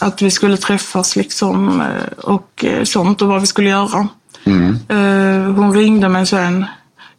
att 0.00 0.22
vi 0.22 0.30
skulle 0.30 0.56
träffas 0.56 1.16
liksom 1.16 1.80
eh, 1.80 2.18
och 2.18 2.64
eh, 2.64 2.84
sånt 2.84 3.22
och 3.22 3.28
vad 3.28 3.40
vi 3.40 3.46
skulle 3.46 3.68
göra. 3.70 4.08
Mm. 4.44 4.78
Eh, 4.88 5.54
hon 5.54 5.74
ringde 5.74 6.08
mig 6.08 6.26
sen. 6.26 6.64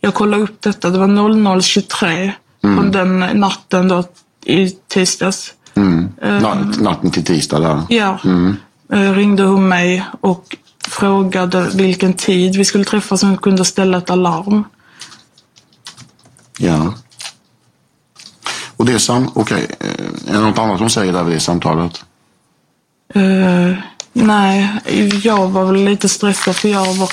Jag 0.02 0.14
kollade 0.14 0.44
upp 0.44 0.62
detta, 0.62 0.90
det 0.90 1.00
var 1.00 1.08
00.23 1.08 2.32
på 2.62 2.84
den 2.84 3.20
natten 3.20 3.88
då 3.88 4.04
i 4.46 4.70
tisdags. 4.70 5.54
Mm. 5.76 6.10
Natt, 6.42 6.80
natten 6.82 7.12
till 7.12 7.26
tisdag 7.26 7.60
där. 7.60 7.82
Ja, 7.90 8.20
Mm. 8.24 8.56
eh, 8.94 9.14
ringde 9.14 9.44
hon 9.44 9.68
mig 9.68 10.06
och 10.22 10.56
frågade 10.88 11.70
vilken 11.74 12.14
tid 12.14 12.56
vi 12.56 12.66
skulle 12.66 12.84
träffas 12.84 13.20
så 13.20 13.28
hon 13.28 13.38
kunde 13.38 13.66
ställa 13.66 13.98
ett 13.98 14.10
alarm. 14.10 14.64
Ja. 16.60 16.94
Och 18.78 18.86
det 18.86 18.94
är 18.94 18.98
sam... 18.98 19.32
Okej, 19.34 19.68
eh, 19.80 20.30
är 20.30 20.34
det 20.34 20.40
något 20.40 20.58
annat 20.58 20.80
hon 20.80 20.90
säger 20.90 21.14
där 21.14 21.24
vid 21.24 21.36
det 21.36 21.40
samtalet? 21.40 22.04
Eh, 23.14 23.74
nej, 24.14 24.70
jag 25.24 25.48
var 25.48 25.66
väl 25.66 25.84
lite 25.86 26.10
stressad 26.10 26.56
för 26.56 26.70
jag 26.70 26.94
var 26.94 27.10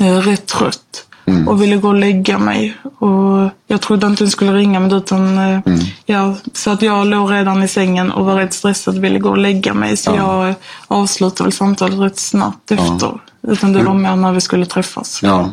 eh, 0.00 0.16
rätt 0.18 0.46
trött 0.46 1.04
och 1.46 1.62
ville 1.62 1.76
gå 1.76 1.88
och 1.88 1.94
lägga 1.94 2.38
mig. 2.38 2.76
Och 2.98 3.50
jag 3.66 3.80
trodde 3.80 4.06
inte 4.06 4.24
hon 4.24 4.30
skulle 4.30 4.52
ringa 4.52 4.80
mig 4.80 4.94
utan 4.94 5.38
eh, 5.38 5.60
ja, 6.06 6.34
så 6.52 6.70
att 6.70 6.82
jag 6.82 7.06
låg 7.06 7.32
redan 7.32 7.62
i 7.62 7.68
sängen 7.68 8.10
och 8.10 8.26
var 8.26 8.36
rätt 8.36 8.52
stressad 8.52 8.96
och 8.96 9.04
ville 9.04 9.18
gå 9.18 9.30
och 9.30 9.38
lägga 9.38 9.74
mig. 9.74 9.96
Så 9.96 10.10
jag 10.10 10.48
eh, 10.48 10.54
avslutade 10.88 11.44
väl 11.44 11.52
samtalet 11.52 11.98
rätt 11.98 12.18
snabbt 12.18 12.70
efter. 12.70 13.20
Utan 13.42 13.72
det 13.72 13.82
var 13.82 13.94
mer 13.94 14.16
när 14.16 14.32
vi 14.32 14.40
skulle 14.40 14.66
träffas. 14.66 15.20
Ja, 15.22 15.50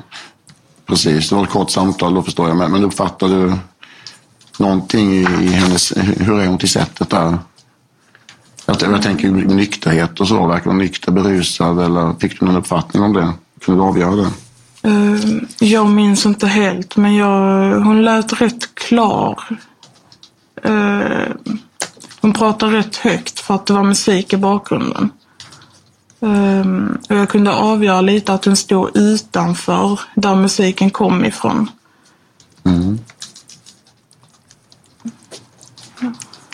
precis. 0.85 1.29
Det 1.29 1.35
var 1.35 1.43
ett 1.43 1.49
kort 1.49 1.71
samtal, 1.71 2.13
då 2.13 2.23
förstår 2.23 2.47
jag. 2.47 2.57
med. 2.57 2.71
Men 2.71 2.83
uppfattar 2.83 3.27
du 3.27 3.53
någonting 4.59 5.13
i 5.13 5.27
i 5.41 5.47
hennes... 5.47 5.93
Hur 5.97 6.39
är 6.39 6.47
hon 6.47 6.57
till 6.57 6.69
sättet 6.69 7.09
där? 7.09 7.37
Jag, 8.65 8.77
jag 8.81 9.01
tänker 9.01 9.29
nykterhet 9.31 10.19
och 10.19 10.27
så. 10.27 10.47
Verkar 10.47 10.65
hon 10.65 10.77
nykter, 10.77 11.11
berusad 11.11 11.79
eller 11.79 12.13
fick 12.19 12.39
du 12.39 12.45
någon 12.45 12.55
uppfattning 12.55 13.03
om 13.03 13.13
det? 13.13 13.33
Kunde 13.65 13.81
du 13.81 13.85
avgöra 13.87 14.15
det? 14.15 14.29
Eh, 14.85 15.41
jag 15.59 15.89
minns 15.89 16.25
inte 16.25 16.47
helt, 16.47 16.97
men 16.97 17.15
jag, 17.15 17.79
hon 17.79 18.03
lät 18.03 18.41
rätt 18.41 18.75
klar. 18.75 19.43
Eh, 20.63 21.33
hon 22.21 22.33
pratade 22.33 22.77
rätt 22.77 22.95
högt 22.95 23.39
för 23.39 23.55
att 23.55 23.65
det 23.65 23.73
var 23.73 23.83
musik 23.83 24.33
i 24.33 24.37
bakgrunden. 24.37 25.09
Um, 26.19 26.97
och 27.09 27.15
jag 27.15 27.29
kunde 27.29 27.53
avgöra 27.53 28.01
lite 28.01 28.33
att 28.33 28.45
hon 28.45 28.55
stod 28.55 28.97
utanför 28.97 29.99
där 30.15 30.35
musiken 30.35 30.89
kom 30.89 31.25
ifrån. 31.25 31.69
Mm. 32.63 32.99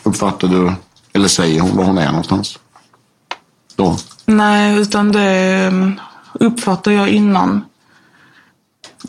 Uppfattar 0.03 0.47
du, 0.47 0.73
eller 1.13 1.27
säger 1.27 1.61
hon 1.61 1.77
var 1.77 1.83
hon 1.83 1.97
är 1.97 2.07
någonstans? 2.07 2.59
Då? 3.75 3.97
Nej, 4.25 4.77
utan 4.77 5.11
det 5.11 5.71
uppfattar 6.33 6.91
jag 6.91 7.09
innan. 7.09 7.61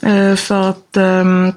Uh, 0.07 0.37
för 0.37 0.71
att 0.71 0.97
um, 0.97 1.53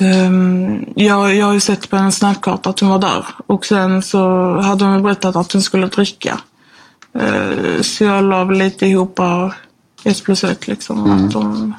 um, 0.00 0.84
jag, 0.96 1.34
jag 1.34 1.46
har 1.46 1.52
ju 1.52 1.60
sett 1.60 1.90
på 1.90 1.96
en 1.96 2.12
snapkarta 2.12 2.70
att 2.70 2.80
hon 2.80 2.88
var 2.88 2.98
där. 2.98 3.26
Och 3.46 3.66
sen 3.66 4.02
så 4.02 4.54
hade 4.60 4.84
hon 4.84 5.02
berättat 5.02 5.36
att 5.36 5.52
hon 5.52 5.62
skulle 5.62 5.86
dricka. 5.86 6.40
Uh, 7.16 7.82
så 7.82 8.04
jag 8.04 8.24
la 8.24 8.44
väl 8.44 8.58
lite 8.58 8.86
ihop 8.86 9.18
ett 10.04 10.24
plus 10.24 10.44
ett 10.44 10.66
liksom. 10.66 11.04
Mm. 11.04 11.26
Att 11.26 11.32
de, 11.32 11.74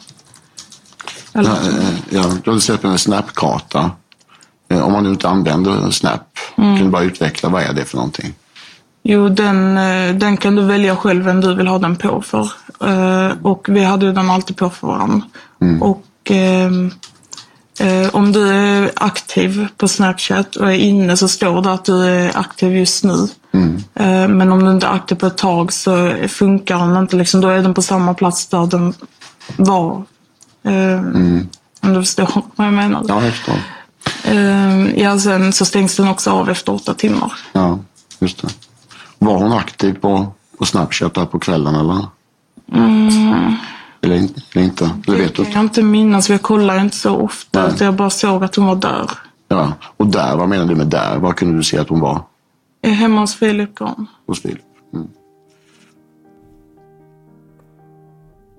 Ja, 1.34 1.42
eh, 1.42 1.94
ja, 2.10 2.24
du 2.44 2.50
hade 2.50 2.62
sett 2.62 2.82
på 2.82 2.88
en 2.88 2.98
snapkarta. 3.00 3.92
Eh, 4.70 4.82
Om 4.82 4.92
man 4.92 5.04
nu 5.04 5.10
inte 5.10 5.30
använder 5.30 5.92
Snap, 5.92 6.38
Mm. 6.58 6.78
kan 6.78 6.86
du 6.86 6.92
bara 6.92 7.04
utveckla 7.04 7.50
vad 7.50 7.64
är 7.64 7.74
det 7.74 7.86
för 7.86 7.98
någonting? 7.98 8.34
Jo, 9.04 9.30
den, 9.30 9.78
eh, 9.78 10.16
den 10.16 10.38
kan 10.38 10.56
du 10.56 10.62
välja 10.66 10.96
själv 10.96 11.26
vem 11.26 11.42
du 11.42 11.56
vill 11.56 11.68
ha 11.68 11.78
den 11.80 11.96
på 11.96 12.22
för. 12.22 12.52
Eh, 12.84 13.32
Och 13.42 13.66
vi 13.70 13.84
hade 13.84 14.06
ju 14.06 14.12
den 14.14 14.30
alltid 14.30 14.58
på 14.58 14.70
för 14.70 14.88
varandra. 14.88 15.22
Och 15.82 16.06
ehm, 16.26 16.92
eh, 17.80 18.10
om 18.16 18.32
du 18.32 18.48
är 18.50 18.92
aktiv 18.96 19.68
på 19.78 19.88
Snapchat 19.88 20.56
och 20.56 20.68
är 20.72 20.76
inne 20.78 21.18
så 21.18 21.28
står 21.28 21.62
det 21.62 21.72
att 21.74 21.86
du 21.86 22.06
är 22.06 22.38
aktiv 22.38 22.76
just 22.78 23.04
nu. 23.04 23.28
Eh, 23.96 24.28
Men 24.28 24.52
om 24.52 24.66
du 24.66 24.72
inte 24.72 24.88
är 24.88 24.92
aktiv 24.94 25.16
på 25.16 25.26
ett 25.28 25.38
tag 25.38 25.74
så 25.74 26.14
funkar 26.28 26.78
den 26.78 26.98
inte. 26.98 27.16
Liksom, 27.16 27.42
då 27.42 27.48
är 27.50 27.62
den 27.62 27.74
på 27.74 27.82
samma 27.82 28.14
plats 28.14 28.48
där 28.48 28.68
den 28.68 28.94
var. 29.58 30.04
Eh, 30.64 31.00
Om 31.84 31.94
du 31.94 31.96
förstår 31.96 32.30
vad 32.56 32.68
jag 32.68 32.74
menar. 32.74 33.06
Ja, 33.08 33.24
jag 33.24 33.34
förstår. 33.34 33.56
Eh, 34.24 35.00
Ja, 35.02 35.20
sen 35.20 35.54
så 35.54 35.66
stängs 35.66 35.96
den 35.96 36.08
också 36.08 36.32
av 36.32 36.50
efter 36.50 36.74
åtta 36.74 36.94
timmar. 36.94 37.34
Ja, 37.54 37.80
just 38.20 38.42
det. 38.42 38.48
Var 39.24 39.38
hon 39.38 39.54
aktiv 39.54 39.94
på, 39.94 40.28
på 40.58 40.66
Snapchat 40.66 41.14
där 41.14 41.26
på 41.26 41.40
kvällen 41.40 41.76
eller? 41.76 42.06
Mm. 42.74 43.56
Eller, 44.02 44.28
eller 44.54 44.66
inte? 44.66 44.92
Eller 45.08 45.18
vet 45.18 45.36
du? 45.36 45.44
Jag 45.44 45.54
kan 45.54 45.64
inte 45.64 45.84
minnas, 45.84 46.28
för 46.28 46.34
jag 46.34 46.42
kollar 46.42 46.80
inte 46.80 46.96
så 46.96 47.16
ofta. 47.16 47.64
Nej. 47.64 47.72
Utan 47.74 47.86
jag 47.86 47.96
bara 47.96 48.10
såg 48.10 48.44
att 48.44 48.56
hon 48.56 48.66
var 48.66 48.76
där. 48.76 49.10
Ja. 49.48 49.74
Och 49.98 50.08
där, 50.08 50.38
vad 50.38 50.50
menar 50.50 50.66
du 50.66 50.76
med 50.76 50.88
där? 50.88 51.18
Var 51.18 51.34
kunde 51.34 51.58
du 51.58 51.64
se 51.64 51.78
att 51.78 51.90
hon 51.90 52.00
var? 52.00 52.24
Är 52.82 52.92
hemma 52.92 53.22
hos 53.22 53.36
Filip 53.36 53.76
Gran. 53.76 54.08
Hos 54.28 54.42
Filip? 54.42 54.62
Mm. 54.94 55.08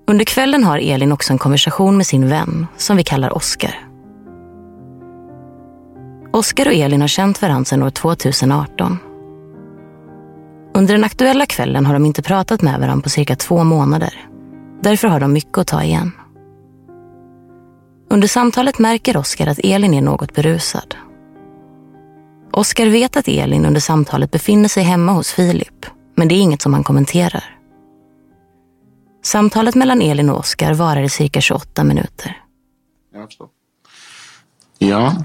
Under 0.07 0.25
kvällen 0.25 0.65
har 0.65 0.79
Elin 0.79 1.13
också 1.13 1.33
en 1.33 1.39
konversation 1.39 1.97
med 1.97 2.07
sin 2.07 2.29
vän 2.29 2.67
som 2.77 2.97
vi 2.97 3.05
kallar 3.05 3.37
Oskar. 3.37 3.89
Oskar 6.33 6.67
och 6.67 6.73
Elin 6.73 7.01
har 7.01 7.09
känt 7.09 7.43
varandra 7.43 7.65
sedan 7.65 7.83
år 7.83 7.91
2018. 7.91 8.99
Under 10.75 10.95
den 10.95 11.05
aktuella 11.05 11.47
kvällen 11.47 11.87
har 11.87 11.93
de 11.93 12.07
inte 12.07 12.23
pratat 12.23 12.63
med 12.63 12.81
varandra 12.81 13.03
på 13.03 13.11
cirka 13.11 13.37
två 13.37 13.65
månader. 13.65 14.29
Därför 14.83 15.09
har 15.09 15.21
de 15.21 15.33
mycket 15.33 15.59
att 15.59 15.67
ta 15.67 15.83
igen. 15.83 16.13
Under 18.11 18.29
samtalet 18.29 18.79
märker 18.79 19.17
Oskar 19.17 19.47
att 19.47 19.59
Elin 19.59 19.95
är 19.95 20.03
något 20.03 20.35
berusad. 20.35 20.95
Oskar 22.53 22.87
vet 22.87 23.17
att 23.17 23.29
Elin 23.29 23.67
under 23.67 23.81
samtalet 23.81 24.31
befinner 24.31 24.69
sig 24.69 24.83
hemma 24.83 25.13
hos 25.13 25.33
Filip, 25.33 25.87
men 26.15 26.29
det 26.29 26.35
är 26.35 26.41
inget 26.41 26.63
som 26.63 26.75
han 26.75 26.85
kommenterar. 26.85 27.45
Samtalet 29.25 29.75
mellan 29.75 30.03
Elin 30.03 30.31
och 30.31 30.39
Oskar 30.39 30.75
varar 30.75 31.03
i 31.03 31.09
cirka 31.09 31.41
28 31.41 31.85
minuter. 31.85 32.43
Ja. 34.79 35.17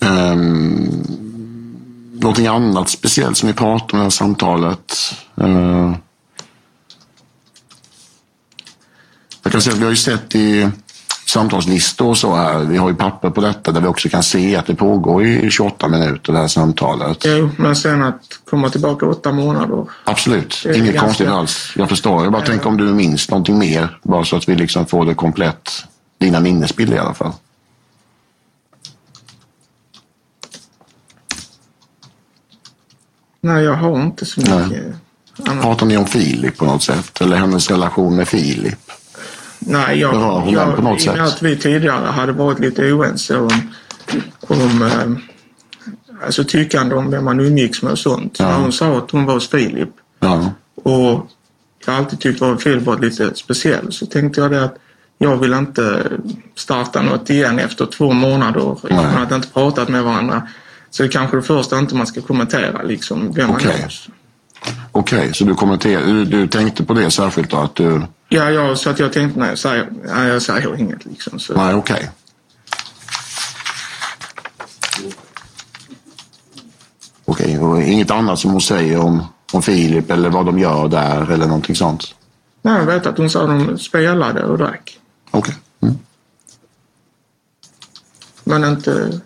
Um, 0.00 1.25
någonting 2.26 2.46
annat 2.46 2.88
speciellt 2.88 3.36
som 3.36 3.46
ni 3.48 3.52
pratar 3.54 3.92
om 3.94 3.98
i 3.98 4.00
det 4.00 4.02
här 4.02 4.10
samtalet? 4.10 4.94
Eh, 5.40 5.92
jag 9.42 9.52
kan 9.52 9.62
säga 9.62 9.74
att 9.74 9.80
vi 9.80 9.84
har 9.84 9.90
ju 9.90 9.96
sett 9.96 10.34
i 10.34 10.68
samtalslistor 11.26 12.08
och 12.08 12.18
så 12.18 12.34
här. 12.34 12.58
Vi 12.58 12.76
har 12.76 12.88
ju 12.88 12.94
papper 12.94 13.30
på 13.30 13.40
detta 13.40 13.72
där 13.72 13.80
vi 13.80 13.86
också 13.86 14.08
kan 14.08 14.22
se 14.22 14.56
att 14.56 14.66
det 14.66 14.74
pågår 14.74 15.24
i 15.24 15.50
28 15.50 15.88
minuter 15.88 16.32
det 16.32 16.38
här 16.38 16.48
samtalet. 16.48 17.18
Jo, 17.24 17.50
men 17.56 17.76
sen 17.76 18.02
att 18.02 18.20
komma 18.50 18.70
tillbaka 18.70 19.06
åtta 19.06 19.32
månader. 19.32 19.86
Absolut, 20.04 20.62
inget 20.64 20.76
ganska- 20.78 21.00
konstigt 21.00 21.28
alls. 21.28 21.72
Jag 21.76 21.88
förstår. 21.88 22.22
Jag 22.22 22.32
bara 22.32 22.42
tänker 22.42 22.66
om 22.66 22.76
du 22.76 22.84
minns 22.84 23.30
någonting 23.30 23.58
mer. 23.58 23.98
Bara 24.02 24.24
så 24.24 24.36
att 24.36 24.48
vi 24.48 24.54
liksom 24.54 24.86
får 24.86 25.04
det 25.06 25.14
komplett. 25.14 25.70
Dina 26.20 26.40
minnesbilder 26.40 26.96
i 26.96 26.98
alla 26.98 27.14
fall. 27.14 27.32
Nej, 33.46 33.64
jag 33.64 33.74
har 33.74 34.02
inte 34.02 34.26
så 34.26 34.40
mycket. 34.40 34.56
annat. 35.48 35.62
Pratar 35.62 35.86
ni 35.86 35.96
om 35.96 36.06
Filip 36.06 36.56
på 36.56 36.64
något 36.64 36.82
sätt? 36.82 37.20
Eller 37.20 37.36
hennes 37.36 37.70
relation 37.70 38.16
med 38.16 38.28
Filip? 38.28 38.78
Nej, 39.58 39.98
jag, 40.00 40.12
Berör 40.12 40.40
hon 40.40 40.54
den 40.54 40.72
på 40.76 40.82
något 40.82 41.00
sätt? 41.02 41.18
att 41.20 41.42
vi 41.42 41.56
tidigare 41.56 42.06
hade 42.06 42.32
varit 42.32 42.58
lite 42.60 42.92
oense 42.92 43.36
om, 43.38 43.50
om 44.40 44.82
eh, 44.82 46.24
alltså 46.26 46.44
tyckande 46.44 46.94
om 46.94 47.10
vem 47.10 47.24
man 47.24 47.40
umgicks 47.40 47.82
med 47.82 47.92
och 47.92 47.98
sånt. 47.98 48.36
Ja. 48.38 48.48
När 48.48 48.54
hon 48.58 48.72
sa 48.72 48.98
att 48.98 49.10
hon 49.10 49.24
var 49.24 49.34
hos 49.34 49.48
Filip 49.50 49.88
Ja. 50.20 50.50
och 50.84 51.26
jag 51.86 51.92
har 51.92 51.98
alltid 51.98 52.20
tyckt 52.20 52.42
att 52.42 52.62
Filip 52.62 52.82
var 52.82 52.98
lite 52.98 53.34
speciell 53.34 53.92
så 53.92 54.06
tänkte 54.06 54.40
jag 54.40 54.50
det 54.50 54.64
att 54.64 54.76
jag 55.18 55.36
vill 55.36 55.52
inte 55.52 56.02
starta 56.54 57.02
något 57.02 57.30
igen 57.30 57.58
efter 57.58 57.86
två 57.86 58.12
månader 58.12 58.76
Nej. 58.90 58.92
utan 59.06 59.22
att 59.22 59.32
inte 59.32 59.48
pratat 59.48 59.88
med 59.88 60.04
varandra. 60.04 60.48
Så 60.96 61.02
det 61.02 61.08
är 61.08 61.10
kanske 61.10 61.36
det 61.36 61.42
första 61.42 61.78
inte 61.78 61.94
man 61.94 62.06
ska 62.06 62.20
kommentera 62.22 62.82
liksom 62.82 63.32
vem 63.32 63.46
man 63.46 63.56
Okej. 63.56 63.82
är. 63.84 64.08
Okej, 64.92 65.34
så 65.34 65.44
du, 65.44 65.54
kommenterar, 65.54 66.24
du, 66.24 66.48
tänkte 66.48 66.84
på 66.84 66.94
det 66.94 67.10
särskilt 67.10 67.50
då? 67.50 67.56
Att 67.56 67.74
du... 67.74 68.02
Ja, 68.28 68.50
ja, 68.50 68.76
så 68.76 68.90
att 68.90 68.98
jag 68.98 69.12
tänkte 69.12 69.40
nej, 69.40 69.48
jag 69.48 69.58
säger, 69.58 69.88
nej, 70.04 70.28
jag 70.28 70.42
säger 70.42 70.76
inget 70.76 71.04
liksom. 71.04 71.38
Så. 71.38 71.54
Nej, 71.54 71.74
okej. 71.74 72.10
Okej, 77.24 77.58
och 77.58 77.82
inget 77.82 78.10
annat 78.10 78.38
som 78.38 78.50
hon 78.50 78.60
säger 78.60 78.98
om, 78.98 79.26
om 79.52 79.62
Filip 79.62 80.10
eller 80.10 80.30
vad 80.30 80.46
de 80.46 80.58
gör 80.58 80.88
där 80.88 81.32
eller 81.32 81.46
någonting 81.46 81.76
sånt? 81.76 82.14
Nej, 82.62 82.78
jag 82.78 82.86
vet 82.86 83.06
att 83.06 83.18
hon 83.18 83.30
sa 83.30 83.42
att 83.42 83.48
de 83.48 83.78
spelade 83.78 84.44
och 84.44 84.58
drack. 84.58 84.98
Okej. 85.30 85.54
Mm. 85.80 85.98
Men 88.44 88.64
inte... 88.64 89.20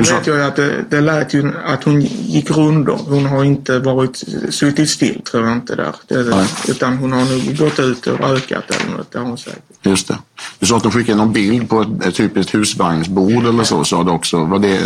Ja. 0.00 0.04
Sen 0.04 0.16
vet 0.18 0.26
jag 0.26 0.36
ju 0.36 0.42
att 0.42 0.56
det, 0.56 0.84
det 0.90 1.00
lät 1.00 1.34
ju 1.34 1.52
att 1.64 1.84
hon 1.84 2.00
gick 2.00 2.50
rundor. 2.50 2.98
Hon 3.08 3.26
har 3.26 3.44
inte 3.44 3.78
varit 3.78 4.22
suttit 4.50 4.90
still 4.90 5.20
tror 5.30 5.44
jag 5.44 5.52
inte 5.52 5.74
där. 5.74 5.94
Det, 6.08 6.46
utan 6.70 6.96
hon 6.98 7.12
har 7.12 7.20
nog 7.24 7.56
gått 7.58 7.78
ut 7.78 8.06
och 8.06 8.18
rökat 8.20 8.64
eller 8.70 8.96
något. 8.96 9.12
Det 9.12 9.18
har 9.18 9.26
hon 9.26 9.38
säkert. 9.38 9.60
Just 9.82 10.08
det. 10.08 10.18
Du 10.58 10.66
sa 10.66 10.76
att 10.76 10.82
de 10.82 10.92
skickade 10.92 11.18
någon 11.18 11.32
bild 11.32 11.68
på 11.68 11.80
ett, 11.80 12.06
ett 12.06 12.14
typiskt 12.14 12.54
husvagnsbord 12.54 13.46
eller 13.46 13.64
så, 13.64 13.84
sa 13.84 14.04
du 14.04 14.10
också. 14.10 14.44
Var 14.44 14.58
det 14.58 14.80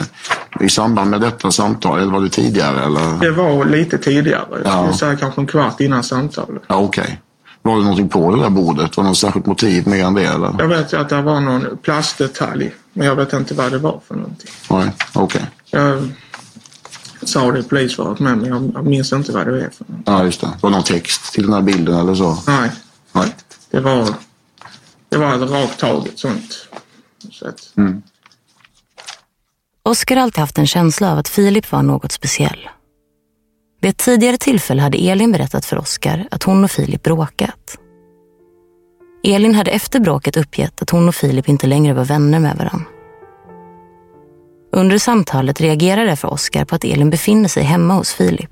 i 0.60 0.68
samband 0.68 1.10
med 1.10 1.20
detta 1.20 1.50
samtal 1.50 2.00
eller 2.00 2.12
var 2.12 2.20
det 2.20 2.28
tidigare? 2.28 2.84
Eller? 2.84 3.20
Det 3.20 3.30
var 3.30 3.64
lite 3.64 3.98
tidigare. 3.98 4.44
Jag 4.50 4.60
Ja. 4.64 4.78
skulle 4.82 4.98
säga 4.98 5.16
kanske 5.16 5.40
en 5.40 5.46
kvart 5.46 5.80
innan 5.80 6.02
samtalet. 6.04 6.62
Ja, 6.66 6.76
okej. 6.76 7.20
Var 7.62 7.76
det 7.76 7.82
någonting 7.82 8.08
på 8.08 8.36
det 8.36 8.42
där 8.42 8.50
bordet? 8.50 8.96
Var 8.96 9.04
det 9.04 9.08
något 9.10 9.18
särskilt 9.18 9.46
motiv 9.46 9.88
mer 9.88 10.04
än 10.04 10.14
det? 10.14 10.24
Eller? 10.24 10.54
Jag 10.58 10.68
vet 10.68 10.94
att 10.94 11.08
det 11.08 11.22
var 11.22 11.40
någon 11.40 11.78
plastdetalj. 11.82 12.74
Men 12.92 13.06
jag 13.06 13.16
vet 13.16 13.32
inte 13.32 13.54
vad 13.54 13.72
det 13.72 13.78
var 13.78 14.00
för 14.08 14.14
någonting. 14.14 14.50
Nej, 14.70 14.92
okej. 15.14 15.46
Jag 15.70 16.08
sa 17.22 17.52
det 17.52 17.58
i 17.58 17.62
polisförhöret 17.62 18.20
med 18.20 18.38
men 18.38 18.48
jag, 18.50 18.70
jag 18.74 18.86
minns 18.86 19.12
inte 19.12 19.32
vad 19.32 19.46
det 19.46 19.64
är 19.64 19.70
för 19.70 19.84
något. 19.88 20.02
Ja, 20.04 20.24
just 20.24 20.40
det. 20.40 20.46
Var 20.60 20.70
det 20.70 20.76
någon 20.76 20.84
text 20.84 21.32
till 21.32 21.42
den 21.42 21.52
här 21.52 21.62
bilden 21.62 21.94
eller 21.94 22.14
så? 22.14 22.38
Nej, 22.46 22.70
Nej. 23.12 23.34
det 23.70 23.80
var, 23.80 24.08
det 25.08 25.18
var 25.18 25.34
ett 25.34 25.50
rakt 25.50 25.80
taget 25.80 26.18
sånt. 26.18 26.68
Så 27.30 27.48
att, 27.48 27.72
Oskar 29.82 30.16
har 30.16 30.22
alltid 30.22 30.38
haft 30.40 30.58
en 30.58 30.66
känsla 30.66 31.12
av 31.12 31.18
att 31.18 31.28
Filip 31.28 31.72
var 31.72 31.82
något 31.82 32.12
speciell. 32.12 32.68
Vid 33.80 33.90
ett 33.90 33.96
tidigare 33.96 34.36
tillfälle 34.36 34.82
hade 34.82 34.98
Elin 34.98 35.32
berättat 35.32 35.64
för 35.64 35.78
Oskar 35.78 36.28
att 36.30 36.42
hon 36.42 36.64
och 36.64 36.70
Filip 36.70 37.02
bråkat. 37.02 37.78
Elin 39.24 39.54
hade 39.54 39.70
efter 39.70 40.00
bråket 40.00 40.36
uppgett 40.36 40.82
att 40.82 40.90
hon 40.90 41.08
och 41.08 41.14
Filip 41.14 41.48
inte 41.48 41.66
längre 41.66 41.94
var 41.94 42.04
vänner 42.04 42.38
med 42.38 42.56
varandra. 42.56 42.86
Under 44.72 44.98
samtalet 44.98 45.60
reagerade 45.60 46.06
därför 46.06 46.32
Oskar 46.32 46.64
på 46.64 46.74
att 46.74 46.84
Elin 46.84 47.10
befinner 47.10 47.48
sig 47.48 47.62
hemma 47.62 47.94
hos 47.94 48.12
Filip. 48.12 48.50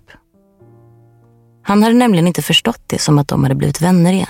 Han 1.63 1.83
hade 1.83 1.95
nämligen 1.95 2.27
inte 2.27 2.43
förstått 2.43 2.83
det 2.87 2.99
som 2.99 3.19
att 3.19 3.29
de 3.29 3.43
hade 3.43 3.55
blivit 3.55 3.81
vänner 3.81 4.13
igen. 4.13 4.27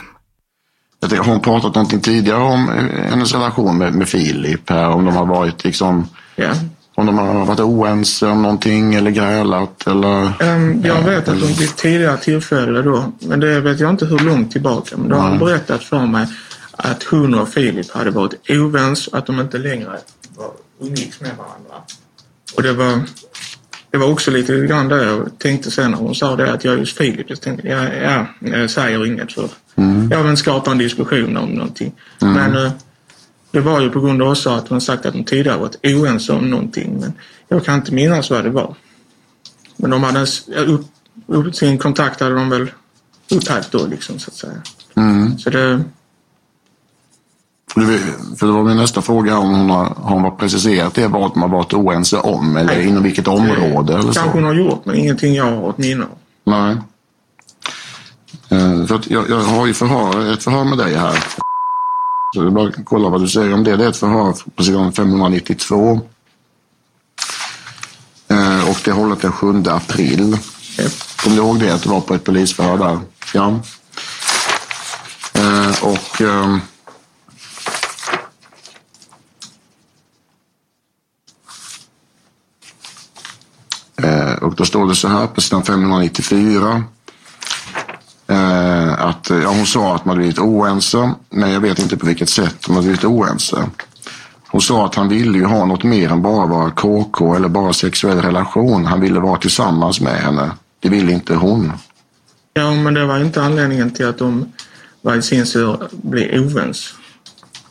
Jag 1.00 1.08
har 1.08 1.24
hon 1.24 1.40
pratat 1.40 1.74
någonting 1.74 2.00
tidigare 2.00 2.42
om 2.42 2.68
eh, 2.68 3.10
hennes 3.10 3.32
relation 3.34 3.78
med, 3.78 3.94
med 3.94 4.08
Filip? 4.08 4.70
Här, 4.70 4.88
om 4.88 5.04
de 5.04 5.16
har 5.16 5.26
varit 5.26 5.64
liksom... 5.64 6.08
Ja. 6.36 6.52
Om 6.98 7.06
de 7.06 7.18
har 7.18 7.46
varit 7.46 7.60
oense 7.60 8.26
om 8.26 8.42
någonting 8.42 8.94
eller 8.94 9.10
grälat 9.10 9.86
eller... 9.86 10.42
Ehm, 10.42 10.82
jag 10.84 11.02
vet 11.02 11.28
att 11.28 11.40
de 11.40 11.46
vid 11.46 11.76
tidigare 11.76 12.16
tillfälle 12.16 12.82
då, 12.82 13.12
men 13.18 13.40
det 13.40 13.60
vet 13.60 13.80
jag 13.80 13.90
inte 13.90 14.06
hur 14.06 14.18
långt 14.18 14.52
tillbaka, 14.52 14.96
men 14.96 15.08
då 15.08 15.16
har 15.16 15.28
han 15.28 15.38
berättat 15.38 15.84
för 15.84 16.06
mig 16.06 16.26
att 16.72 17.02
hon 17.02 17.34
och 17.34 17.48
Filip 17.48 17.90
hade 17.90 18.10
varit 18.10 18.50
ovänns 18.50 19.06
och 19.06 19.18
att 19.18 19.26
de 19.26 19.40
inte 19.40 19.58
längre 19.58 19.98
var, 20.36 20.50
umgicks 20.80 21.20
med 21.20 21.30
varandra. 21.38 21.74
Och 22.56 22.62
det 22.62 22.72
var, 22.72 23.00
det 23.90 23.98
var 23.98 24.12
också 24.12 24.30
lite 24.30 24.66
grann 24.66 24.88
det 24.88 25.04
jag 25.04 25.38
tänkte 25.38 25.70
sen 25.70 25.90
när 25.90 25.98
hon 25.98 26.14
sa 26.14 26.36
det 26.36 26.52
att 26.52 26.64
jag 26.64 26.74
är 26.74 26.78
just 26.78 26.98
Filip. 26.98 27.30
Jag 27.30 27.40
tänkte, 27.40 27.68
ja, 27.68 27.88
ja 28.02 28.26
jag 28.40 28.70
säger 28.70 29.06
inget 29.06 29.32
för 29.32 29.48
jag 30.10 30.22
vill 30.22 30.36
skapa 30.36 30.70
en 30.70 30.78
diskussion 30.78 31.36
om 31.36 31.50
någonting. 31.50 31.92
Men 32.18 32.56
eh, 32.56 32.72
det 33.50 33.60
var 33.60 33.80
ju 33.80 33.90
på 33.90 34.00
grund 34.00 34.22
av 34.22 34.28
också 34.30 34.50
att 34.50 34.68
hon 34.68 34.80
sagt 34.80 35.06
att 35.06 35.12
de 35.14 35.24
tidigare 35.24 35.58
varit 35.58 35.76
oense 35.86 36.32
om 36.32 36.50
någonting. 36.50 36.96
Men 37.00 37.12
jag 37.48 37.64
kan 37.64 37.74
inte 37.74 37.92
minnas 37.94 38.30
vad 38.30 38.44
det 38.44 38.50
var. 38.50 38.74
Men 39.76 39.90
de 39.90 40.02
hade 40.02 40.26
upp, 40.66 40.86
upp, 41.26 41.54
sin 41.54 41.78
kontakt 41.78 42.20
hade 42.20 42.34
de 42.34 42.48
väl 42.50 42.70
upphävt 43.30 43.70
då 43.72 43.86
liksom 43.86 44.18
så 44.18 44.30
att 44.30 44.34
säga. 44.36 44.62
Mm. 44.96 45.38
Så 45.38 45.50
det, 45.50 45.84
För 47.74 48.46
det- 48.46 48.52
var 48.52 48.64
min 48.64 48.76
nästa 48.76 49.02
fråga 49.02 49.38
om 49.38 49.54
hon 49.54 49.70
har, 49.70 49.84
har 49.84 50.20
hon 50.20 50.36
preciserat 50.36 50.94
det 50.94 51.08
vad 51.08 51.32
de 51.34 51.42
har 51.42 51.48
varit 51.48 51.74
oense 51.74 52.16
om 52.16 52.56
eller 52.56 52.76
Nej. 52.76 52.88
inom 52.88 53.02
vilket 53.02 53.28
område 53.28 53.92
eller 53.94 54.02
kanske 54.02 54.20
hon 54.22 54.42
så. 54.42 54.46
har 54.46 54.54
gjort 54.54 54.84
men 54.84 54.94
ingenting 54.96 55.34
jag 55.34 55.44
har 55.44 55.70
ett 55.70 55.78
minne 55.78 56.04
av. 56.04 56.18
Nej. 56.44 56.76
Eh, 58.48 58.86
För 58.86 59.00
jag, 59.08 59.28
jag 59.30 59.40
har 59.40 59.66
ju 59.66 59.74
förhör, 59.74 60.32
ett 60.32 60.42
förhör 60.42 60.64
med 60.64 60.78
dig 60.78 60.94
här. 60.94 61.24
Så 62.34 62.40
det 62.42 62.46
är 62.46 62.50
bara 62.50 62.68
att 62.68 62.74
kolla 62.84 63.08
vad 63.08 63.20
du 63.20 63.28
säger 63.28 63.54
om 63.54 63.64
det. 63.64 63.76
Det 63.76 63.84
är 63.84 63.88
ett 63.88 63.96
förhör 63.96 64.34
på 64.54 64.62
sidan 64.64 64.92
592. 64.92 66.00
Eh, 68.28 68.68
Och 68.70 68.76
det 68.84 68.90
är 68.90 68.94
hållet 68.94 69.20
den 69.20 69.32
7 69.32 69.62
april. 69.66 70.38
Kommer 71.22 71.36
du 71.36 71.42
ihåg 71.42 71.60
det? 71.60 71.74
Att 71.74 71.82
du 71.82 71.88
var 71.88 72.00
på 72.00 72.14
ett 72.14 72.24
polisförhör 72.24 72.78
där? 72.78 73.00
Ja. 73.34 73.60
Eh, 75.34 75.84
Och... 75.84 76.20
ehm, 76.20 76.60
Eh, 84.02 84.32
och 84.32 84.54
då 84.54 84.64
står 84.64 84.86
det 84.86 84.94
så 84.94 85.08
här 85.08 85.26
på 85.26 85.40
sidan 85.40 85.62
594. 85.64 86.84
Eh, 88.28 89.06
att, 89.06 89.30
ja, 89.30 89.48
hon 89.48 89.66
sa 89.66 89.94
att 89.94 90.04
man 90.04 90.16
blivit 90.16 90.38
oense, 90.38 91.14
men 91.30 91.50
jag 91.50 91.60
vet 91.60 91.78
inte 91.78 91.96
på 91.96 92.06
vilket 92.06 92.28
sätt 92.28 92.66
hade 92.68 92.80
blivit 92.80 93.04
oense. 93.04 93.70
Hon 94.50 94.60
sa 94.60 94.86
att 94.86 94.94
han 94.94 95.08
ville 95.08 95.38
ju 95.38 95.44
ha 95.44 95.64
något 95.64 95.84
mer 95.84 96.10
än 96.10 96.22
bara 96.22 96.46
vara 96.46 96.70
KK 96.70 97.34
eller 97.34 97.48
bara 97.48 97.72
sexuell 97.72 98.20
relation. 98.20 98.86
Han 98.86 99.00
ville 99.00 99.20
vara 99.20 99.38
tillsammans 99.38 100.00
med 100.00 100.16
henne. 100.16 100.50
Det 100.80 100.88
ville 100.88 101.12
inte 101.12 101.34
hon. 101.34 101.72
Ja 102.54 102.74
men 102.74 102.94
det 102.94 103.06
var 103.06 103.18
inte 103.20 103.42
anledningen 103.42 103.90
till 103.90 104.06
att 104.06 104.18
de 104.18 104.52
var 105.02 105.14
i 105.14 105.22
sin 105.22 105.46
tur 105.46 105.78
blev 105.90 106.42
ovänns. 106.42 106.94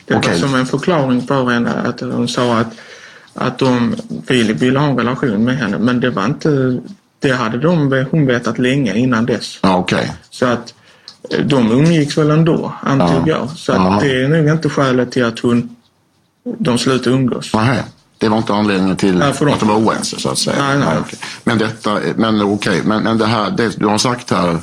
Det 0.06 0.14
var 0.14 0.34
som 0.34 0.56
en 0.56 0.66
förklaring 0.66 1.28
för 1.28 1.50
henne 1.50 1.74
att 1.74 2.02
hon 2.02 2.28
sa 2.28 2.58
att, 2.58 2.74
att 3.34 3.58
de, 3.58 3.96
Filip 4.28 4.62
ville 4.62 4.80
ha 4.80 4.88
en 4.88 4.98
relation 4.98 5.44
med 5.44 5.58
henne 5.58 5.78
men 5.78 6.00
det 6.00 6.10
var 6.10 6.26
inte, 6.26 6.80
det 7.20 7.32
hade 7.32 7.58
de, 7.58 8.06
hon 8.12 8.26
vetat 8.26 8.58
länge 8.60 8.96
innan 8.96 9.26
dess. 9.26 9.60
Ja, 9.62 9.78
okej. 9.78 10.12
Så 10.30 10.46
att 10.46 10.74
eh, 11.30 11.40
de 11.46 11.72
umgicks 11.72 12.18
väl 12.18 12.32
ändå, 12.32 12.74
antog 12.82 13.10
Ja. 13.28 13.38
jag. 13.40 13.50
Så 13.50 13.72
Ja. 13.72 13.94
att 13.94 14.02
det 14.02 14.24
är 14.24 14.28
nog 14.28 14.48
inte 14.56 14.70
skälet 14.70 15.12
till 15.12 15.26
att 15.26 15.40
hon, 15.40 15.76
de 16.60 16.78
slutade 16.78 17.16
umgås. 17.16 17.54
Nähä. 17.54 17.84
Det 18.18 18.30
var 18.30 18.38
inte 18.38 18.54
anledningen 18.54 18.96
till 18.96 19.18
Nej, 19.18 19.34
dem. 19.40 19.48
att 19.54 19.60
de 19.60 19.70
var 19.70 19.76
oense 19.76 20.20
så 20.20 20.30
att 20.30 20.38
säga. 20.38 20.64
Nej, 20.68 20.78
nej. 20.78 20.98
okej. 21.00 21.20
Men 21.44 21.58
detta, 21.58 22.00
men 22.16 22.42
okej, 22.42 22.82
men, 22.86 23.04
men 23.04 23.18
det 23.18 23.26
här, 23.26 23.52
det 23.52 23.80
du 23.80 23.86
har 23.86 23.98
sagt 23.98 24.32
här, 24.32 24.58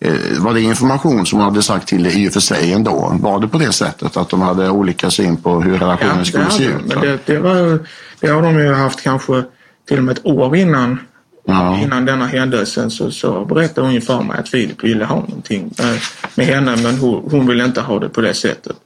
eh, 0.00 0.12
var 0.38 0.54
det 0.54 0.60
information 0.60 1.26
som 1.26 1.38
hon 1.38 1.48
hade 1.48 1.62
sagt 1.62 1.88
till 1.88 2.02
dig 2.02 2.24
i 2.24 2.28
och 2.28 2.32
för 2.32 2.40
sig 2.40 2.72
ändå? 2.72 3.16
Var 3.20 3.40
det 3.40 3.48
på 3.48 3.58
det 3.58 3.72
sättet 3.72 4.16
att 4.16 4.28
de 4.28 4.42
hade 4.42 4.70
olika 4.70 5.10
syn 5.10 5.36
på 5.36 5.60
hur 5.60 5.78
relationen 5.78 6.24
skulle 6.24 6.44
det, 6.44 6.50
se 6.50 6.64
ut? 6.64 6.86
men 6.86 7.00
det, 7.00 7.18
det, 7.26 7.38
var, 7.38 7.78
det 8.20 8.28
har 8.28 8.42
de 8.42 8.58
ju 8.58 8.72
haft 8.74 9.02
kanske 9.02 9.42
till 9.88 9.98
och 9.98 10.04
med 10.04 10.18
ett 10.18 10.26
år 10.26 10.56
innan 10.56 10.98
Ja. 11.46 11.78
Innan 11.80 12.04
denna 12.04 12.26
händelsen 12.26 12.90
så, 12.90 13.10
så 13.10 13.44
berättade 13.44 13.86
hon 13.86 13.94
ju 13.94 14.00
för 14.00 14.22
mig 14.22 14.38
att 14.38 14.48
Filip 14.48 14.84
ville 14.84 15.04
ha 15.04 15.16
någonting 15.16 15.70
med, 15.78 15.98
med 16.34 16.46
henne 16.46 16.76
men 16.82 16.98
hon, 16.98 17.30
hon 17.30 17.46
ville 17.46 17.64
inte 17.64 17.80
ha 17.80 17.98
det 17.98 18.08
på 18.08 18.20
det 18.20 18.34
sättet. 18.34 18.76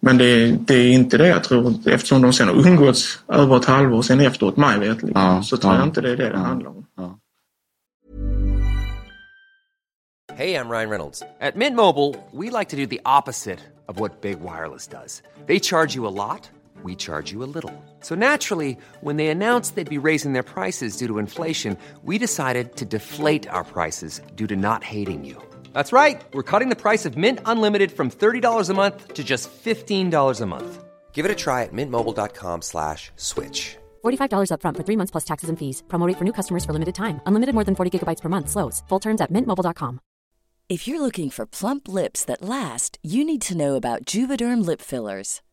Men 0.00 0.18
det, 0.18 0.46
det 0.46 0.74
är 0.74 0.90
inte 0.92 1.18
det 1.18 1.28
jag 1.28 1.44
tror 1.44 1.74
eftersom 1.86 2.22
de 2.22 2.32
sen 2.32 2.48
har 2.48 2.66
umgåtts 2.66 3.18
över 3.28 3.56
ett 3.56 3.64
halvår 3.64 4.02
sen 4.02 4.20
efteråt 4.20 4.56
mig 4.56 4.78
vetligen 4.78 5.22
Ja, 5.22 5.42
så 5.42 5.56
tror 5.56 5.72
ja. 5.72 5.78
jag 5.78 5.88
inte 5.88 6.00
det 6.00 6.10
är 6.10 6.16
det 6.16 6.30
det 6.30 6.38
handlar 6.38 6.70
om. 6.70 6.84
Hey, 10.38 10.54
I'm 10.54 10.68
Ryan 10.68 10.88
Reynolds. 10.88 11.20
At 11.40 11.56
Mint 11.56 11.74
Mobile, 11.74 12.14
we 12.32 12.48
like 12.48 12.68
to 12.68 12.76
do 12.76 12.86
the 12.86 13.00
opposite 13.04 13.58
of 13.88 13.98
what 13.98 14.20
Big 14.20 14.38
Wireless 14.40 14.86
does. 14.86 15.20
They 15.46 15.58
charge 15.58 15.96
you 15.96 16.06
a 16.06 16.14
lot, 16.14 16.48
we 16.84 16.94
charge 16.94 17.32
you 17.32 17.42
a 17.42 17.50
little. 17.56 17.74
So 18.00 18.14
naturally, 18.14 18.78
when 19.00 19.16
they 19.16 19.26
announced 19.28 19.74
they'd 19.74 19.90
be 19.90 20.06
raising 20.06 20.34
their 20.34 20.44
prices 20.44 20.96
due 20.96 21.08
to 21.08 21.18
inflation, 21.18 21.76
we 22.04 22.18
decided 22.18 22.76
to 22.76 22.84
deflate 22.84 23.48
our 23.48 23.64
prices 23.64 24.20
due 24.36 24.46
to 24.46 24.56
not 24.56 24.84
hating 24.84 25.24
you. 25.24 25.42
That's 25.72 25.92
right. 25.92 26.22
We're 26.32 26.44
cutting 26.52 26.68
the 26.68 26.82
price 26.82 27.04
of 27.04 27.16
Mint 27.16 27.40
Unlimited 27.46 27.90
from 27.90 28.08
$30 28.08 28.70
a 28.70 28.74
month 28.74 29.14
to 29.14 29.24
just 29.24 29.50
$15 29.50 30.40
a 30.40 30.46
month. 30.46 30.84
Give 31.12 31.24
it 31.24 31.32
a 31.32 31.34
try 31.34 31.64
at 31.64 31.72
mintmobile.com 31.72 32.62
slash 32.62 33.10
switch. 33.16 33.76
$45 34.04 34.50
upfront 34.52 34.76
for 34.76 34.84
three 34.86 34.96
months 34.96 35.10
plus 35.10 35.24
taxes 35.24 35.48
and 35.48 35.58
fees. 35.58 35.82
Promo 35.88 36.06
rate 36.06 36.18
for 36.18 36.24
new 36.24 36.32
customers 36.32 36.64
for 36.64 36.72
limited 36.72 36.94
time. 36.94 37.20
Unlimited 37.26 37.54
more 37.56 37.64
than 37.64 37.74
40 37.74 37.90
gigabytes 37.98 38.22
per 38.22 38.28
month. 38.28 38.50
Slows. 38.50 38.84
Full 38.88 39.00
terms 39.00 39.20
at 39.20 39.32
mintmobile.com. 39.32 39.98
If 40.68 40.86
you're 40.86 41.00
looking 41.00 41.30
for 41.30 41.46
plump 41.46 41.88
lips 41.88 42.26
that 42.26 42.42
last, 42.42 42.98
you 43.02 43.24
need 43.24 43.40
to 43.48 43.56
know 43.56 43.76
about 43.76 44.04
Juvederm 44.04 44.66
lip 44.66 44.82
fillers. 44.82 45.40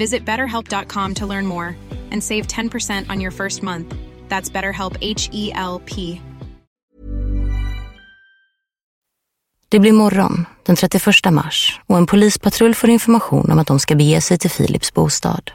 Visit 0.00 0.24
betterhelp.com 0.26 1.14
to 1.14 1.26
learn 1.26 1.46
more 1.46 1.76
and 2.12 2.24
save 2.24 2.42
10% 2.46 3.10
on 3.12 3.20
your 3.20 3.32
first 3.32 3.62
month. 3.62 3.94
That's 4.28 4.52
BetterHelp 4.52 4.96
H 5.00 5.30
E 5.32 5.52
L 5.54 5.80
P. 5.86 6.20
Det 9.68 9.78
blir 9.78 9.92
morgon 9.92 10.46
den 10.62 10.76
31 10.76 11.32
mars 11.32 11.80
och 11.86 11.96
en 11.98 12.06
polispatrull 12.06 12.74
får 12.74 12.90
information 12.90 13.50
om 13.50 13.58
att 13.58 13.66
de 13.66 13.80
ska 13.80 13.94
bege 13.94 14.20
sig 14.20 14.38
till 14.38 14.50
Philips 14.50 14.94
bostad. 14.94 15.50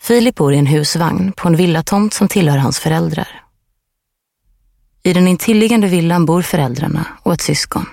Filip 0.00 0.34
bor 0.34 0.52
i 0.52 0.58
en 0.58 0.66
husvagn 0.66 1.32
på 1.32 1.48
en 1.48 1.56
villatomt 1.56 2.14
som 2.14 2.28
tillhör 2.28 2.58
hans 2.58 2.78
föräldrar. 2.78 3.42
I 5.02 5.12
den 5.12 5.28
intilliggande 5.28 5.86
villan 5.86 6.26
bor 6.26 6.42
föräldrarna 6.42 7.06
och 7.22 7.32
ett 7.32 7.40
syskon. 7.40 7.86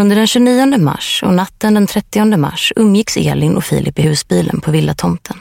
Under 0.00 0.16
den 0.16 0.26
29 0.26 0.78
mars 0.78 1.22
och 1.26 1.34
natten 1.34 1.74
den 1.74 1.86
30 1.86 2.36
mars 2.36 2.72
umgicks 2.76 3.16
Elin 3.16 3.56
och 3.56 3.64
Filip 3.64 3.98
i 3.98 4.02
husbilen 4.02 4.60
på 4.60 4.70
villatomten. 4.70 5.36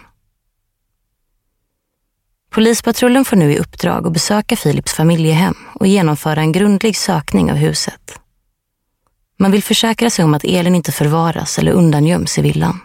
Polispatrullen 2.49 3.25
får 3.25 3.35
nu 3.35 3.53
i 3.53 3.59
uppdrag 3.59 4.07
att 4.07 4.13
besöka 4.13 4.55
Filips 4.55 4.93
familjehem 4.93 5.55
och 5.73 5.87
genomföra 5.87 6.41
en 6.41 6.51
grundlig 6.51 6.97
sökning 6.97 7.51
av 7.51 7.57
huset. 7.57 8.19
Man 9.39 9.51
vill 9.51 9.63
försäkra 9.63 10.09
sig 10.09 10.25
om 10.25 10.33
att 10.33 10.43
Elin 10.43 10.75
inte 10.75 10.91
förvaras 10.91 11.59
eller 11.59 11.71
undangöms 11.71 12.37
i 12.37 12.41
villan. 12.41 12.79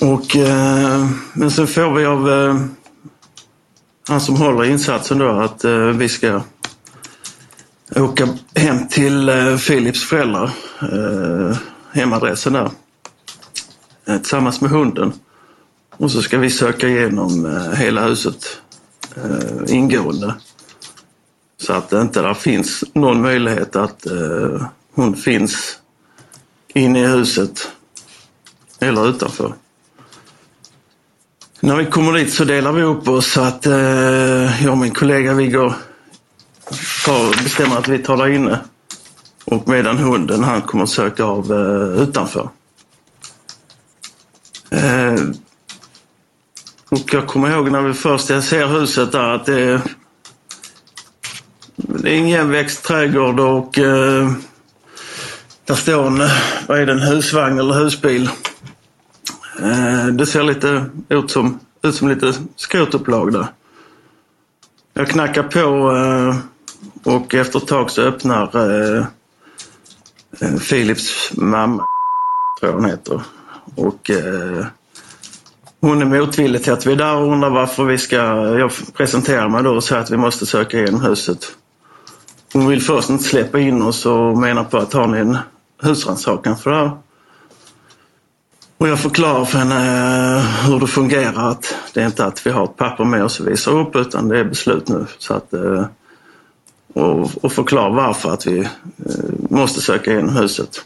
Och, 0.00 0.36
eh, 0.36 1.06
men 1.32 1.50
sen 1.50 1.66
får 1.66 1.94
vi 1.94 2.04
av 2.04 2.30
eh, 2.30 2.60
han 4.08 4.20
som 4.20 4.36
håller 4.36 4.64
insatsen 4.64 5.18
då 5.18 5.28
att 5.28 5.64
eh, 5.64 5.78
vi 5.78 6.08
ska 6.08 6.42
åka 7.96 8.28
hem 8.54 8.88
till 8.88 9.28
eh, 9.28 9.56
Philips 9.56 10.04
föräldrar, 10.04 10.50
eh, 10.82 11.56
hemadressen 11.92 12.52
där, 12.52 12.70
eh, 14.06 14.16
tillsammans 14.16 14.60
med 14.60 14.70
hunden. 14.70 15.12
Och 15.96 16.10
så 16.10 16.22
ska 16.22 16.38
vi 16.38 16.50
söka 16.50 16.88
igenom 16.88 17.60
hela 17.76 18.06
huset 18.06 18.60
ingående. 19.66 20.34
Så 21.60 21.72
att 21.72 21.90
det 21.90 22.00
inte 22.00 22.22
där 22.22 22.34
finns 22.34 22.84
någon 22.92 23.22
möjlighet 23.22 23.76
att 23.76 24.06
hon 24.94 25.16
finns 25.16 25.78
inne 26.74 27.00
i 27.00 27.06
huset 27.06 27.70
eller 28.80 29.08
utanför. 29.08 29.54
När 31.60 31.76
vi 31.76 31.86
kommer 31.86 32.12
dit 32.12 32.32
så 32.32 32.44
delar 32.44 32.72
vi 32.72 32.82
upp 32.82 33.08
oss 33.08 33.32
så 33.32 33.40
att 33.40 33.66
eh, 33.66 34.64
jag 34.64 34.70
och 34.70 34.78
min 34.78 34.94
kollega 34.94 35.34
vi 35.34 35.48
går, 35.48 35.74
tar, 37.04 37.42
bestämmer 37.42 37.76
att 37.76 37.88
vi 37.88 37.98
tar 37.98 38.16
där 38.16 38.28
inne. 38.28 38.60
Och 39.44 39.68
medan 39.68 39.98
hunden 39.98 40.44
han 40.44 40.62
kommer 40.62 40.84
att 40.84 40.90
söka 40.90 41.24
av 41.24 41.52
eh, 41.52 42.02
utanför. 42.02 42.48
Eh, 44.70 45.14
och 46.88 47.14
jag 47.14 47.26
kommer 47.26 47.50
ihåg 47.50 47.70
när 47.70 47.82
vi 47.82 47.94
först 47.94 48.26
ser 48.26 48.66
huset 48.66 49.12
där 49.12 49.34
att 49.34 49.46
det 49.46 49.60
är, 49.60 49.80
det 51.76 52.10
är 52.10 52.18
en 52.18 52.26
igenväxt 52.26 52.84
trädgård 52.84 53.40
och 53.40 53.78
eh, 53.78 54.32
där 55.64 55.74
står 55.74 56.06
en, 56.06 56.18
vad 56.66 56.80
är 56.80 56.86
det, 56.86 56.92
en 56.92 57.02
husvagn 57.02 57.58
eller 57.58 57.74
husbil. 57.74 58.30
Eh, 59.62 60.06
det 60.06 60.26
ser 60.26 60.42
lite 60.42 60.84
ut 61.08 61.30
som, 61.30 61.60
ut 61.82 61.94
som 61.94 62.08
lite 62.08 62.34
skrotupplag 62.56 63.32
där. 63.32 63.46
Jag 64.94 65.08
knackar 65.08 65.42
på 65.42 65.96
eh, 65.96 66.36
och 67.08 67.34
efter 67.34 67.58
ett 67.58 67.66
tag 67.66 67.90
så 67.90 68.02
öppnar 68.02 68.56
eh, 68.96 69.04
Philips 70.70 71.32
mamma, 71.32 71.84
tror 72.60 72.72
jag 72.72 72.78
hon 72.78 72.90
heter. 72.90 73.22
Och 73.74 74.10
eh, 74.10 74.66
hon 75.80 76.02
är 76.02 76.06
motvillig 76.06 76.64
till 76.64 76.72
att 76.72 76.86
vi 76.86 76.92
är 76.92 76.96
där 76.96 77.16
och 77.16 77.32
undrar 77.32 77.50
varför 77.50 77.84
vi 77.84 77.98
ska... 77.98 78.16
Jag 78.58 78.70
presenterar 78.94 79.48
mig 79.48 79.62
då 79.62 79.70
och 79.70 79.84
säger 79.84 80.02
att 80.02 80.10
vi 80.10 80.16
måste 80.16 80.46
söka 80.46 80.78
igenom 80.78 81.00
huset. 81.00 81.38
Hon 82.52 82.68
vill 82.68 82.82
först 82.82 83.10
inte 83.10 83.24
släppa 83.24 83.58
in 83.58 83.82
oss 83.82 84.06
och 84.06 84.38
menar 84.38 84.64
på 84.64 84.78
att 84.78 84.92
har 84.92 85.06
ni 85.06 85.18
en 85.18 85.38
husrannsakan 85.82 86.56
för 86.56 86.70
det 86.70 86.76
här? 86.76 86.98
Och 88.78 88.88
jag 88.88 89.00
förklarar 89.00 89.44
för 89.44 89.58
henne 89.58 90.36
eh, 90.36 90.66
hur 90.66 90.80
det 90.80 90.86
fungerar. 90.86 91.50
Att 91.50 91.74
det 91.94 92.00
är 92.00 92.06
inte 92.06 92.24
att 92.24 92.46
vi 92.46 92.50
har 92.50 92.64
ett 92.64 92.76
papper 92.76 93.04
med 93.04 93.24
oss 93.24 93.40
och 93.40 93.48
visar 93.48 93.72
upp 93.72 93.96
utan 93.96 94.28
det 94.28 94.38
är 94.38 94.44
beslut 94.44 94.88
nu. 94.88 95.06
Så 95.18 95.34
att, 95.34 95.52
eh, 95.52 95.84
och, 96.92 97.44
och 97.44 97.52
förklara 97.52 97.88
varför 97.88 98.30
att 98.30 98.46
vi 98.46 98.58
eh, 98.58 98.66
måste 99.50 99.80
söka 99.80 100.12
igenom 100.12 100.36
huset. 100.36 100.84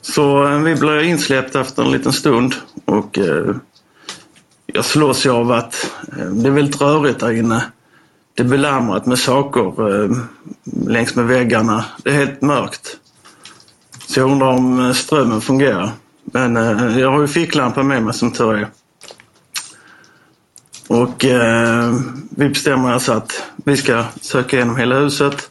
Så 0.00 0.46
eh, 0.48 0.58
vi 0.58 0.76
blir 0.76 1.02
insläppta 1.02 1.60
efter 1.60 1.82
en 1.82 1.90
liten 1.90 2.12
stund 2.12 2.54
och 2.84 3.18
eh, 3.18 3.54
jag 4.66 4.84
slås 4.84 5.26
ju 5.26 5.30
av 5.30 5.52
att 5.52 5.90
eh, 6.18 6.24
det 6.24 6.48
är 6.48 6.52
väldigt 6.52 6.80
rörigt 6.80 7.20
där 7.20 7.32
inne. 7.32 7.64
Det 8.34 8.42
är 8.42 8.48
belamrat 8.48 9.06
med 9.06 9.18
saker 9.18 9.72
längs 10.88 11.14
med 11.14 11.26
väggarna. 11.26 11.84
Det 12.02 12.10
är 12.10 12.14
helt 12.14 12.42
mörkt. 12.42 12.96
Så 14.06 14.20
jag 14.20 14.30
undrar 14.30 14.46
om 14.46 14.94
strömmen 14.94 15.40
fungerar. 15.40 15.90
Men 16.32 16.56
eh, 16.56 16.98
jag 16.98 17.12
har 17.12 17.20
ju 17.20 17.28
ficklampa 17.28 17.82
med 17.82 18.02
mig 18.02 18.14
som 18.14 18.32
tur 18.32 18.54
är. 18.54 18.68
Och 20.88 21.24
eh, 21.24 21.94
vi 22.30 22.48
bestämmer 22.48 22.92
alltså 22.92 23.12
att 23.12 23.42
vi 23.56 23.76
ska 23.76 24.04
söka 24.20 24.56
igenom 24.56 24.76
hela 24.76 24.94
huset. 24.98 25.50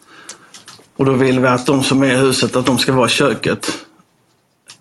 Och 0.97 1.06
då 1.06 1.13
vill 1.13 1.39
vi 1.39 1.47
att 1.47 1.65
de 1.65 1.84
som 1.84 2.04
är 2.04 2.13
i 2.13 2.17
huset, 2.17 2.56
att 2.56 2.65
de 2.65 2.78
ska 2.78 2.93
vara 2.93 3.08
i 3.08 3.10
köket. 3.10 3.86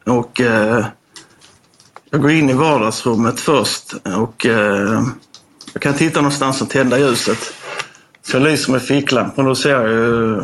Och 0.05 0.41
eh, 0.41 0.87
jag 2.11 2.23
går 2.23 2.31
in 2.31 2.51
i 2.51 2.53
vardagsrummet 2.53 3.41
först 3.41 3.95
och 4.05 4.47
eh, 4.47 5.03
jag 5.73 5.83
kan 5.83 5.95
titta 5.95 6.21
någonstans 6.21 6.63
och 6.63 6.71
tända 6.71 6.99
ljuset. 6.99 7.39
Så 8.23 8.37
jag 8.37 8.43
lyser 8.43 8.73
med 8.73 8.83
ficklampan 8.83 9.45
och 9.45 9.51
då 9.51 9.55
ser 9.55 9.71
jag 9.71 9.89
ju 9.89 10.41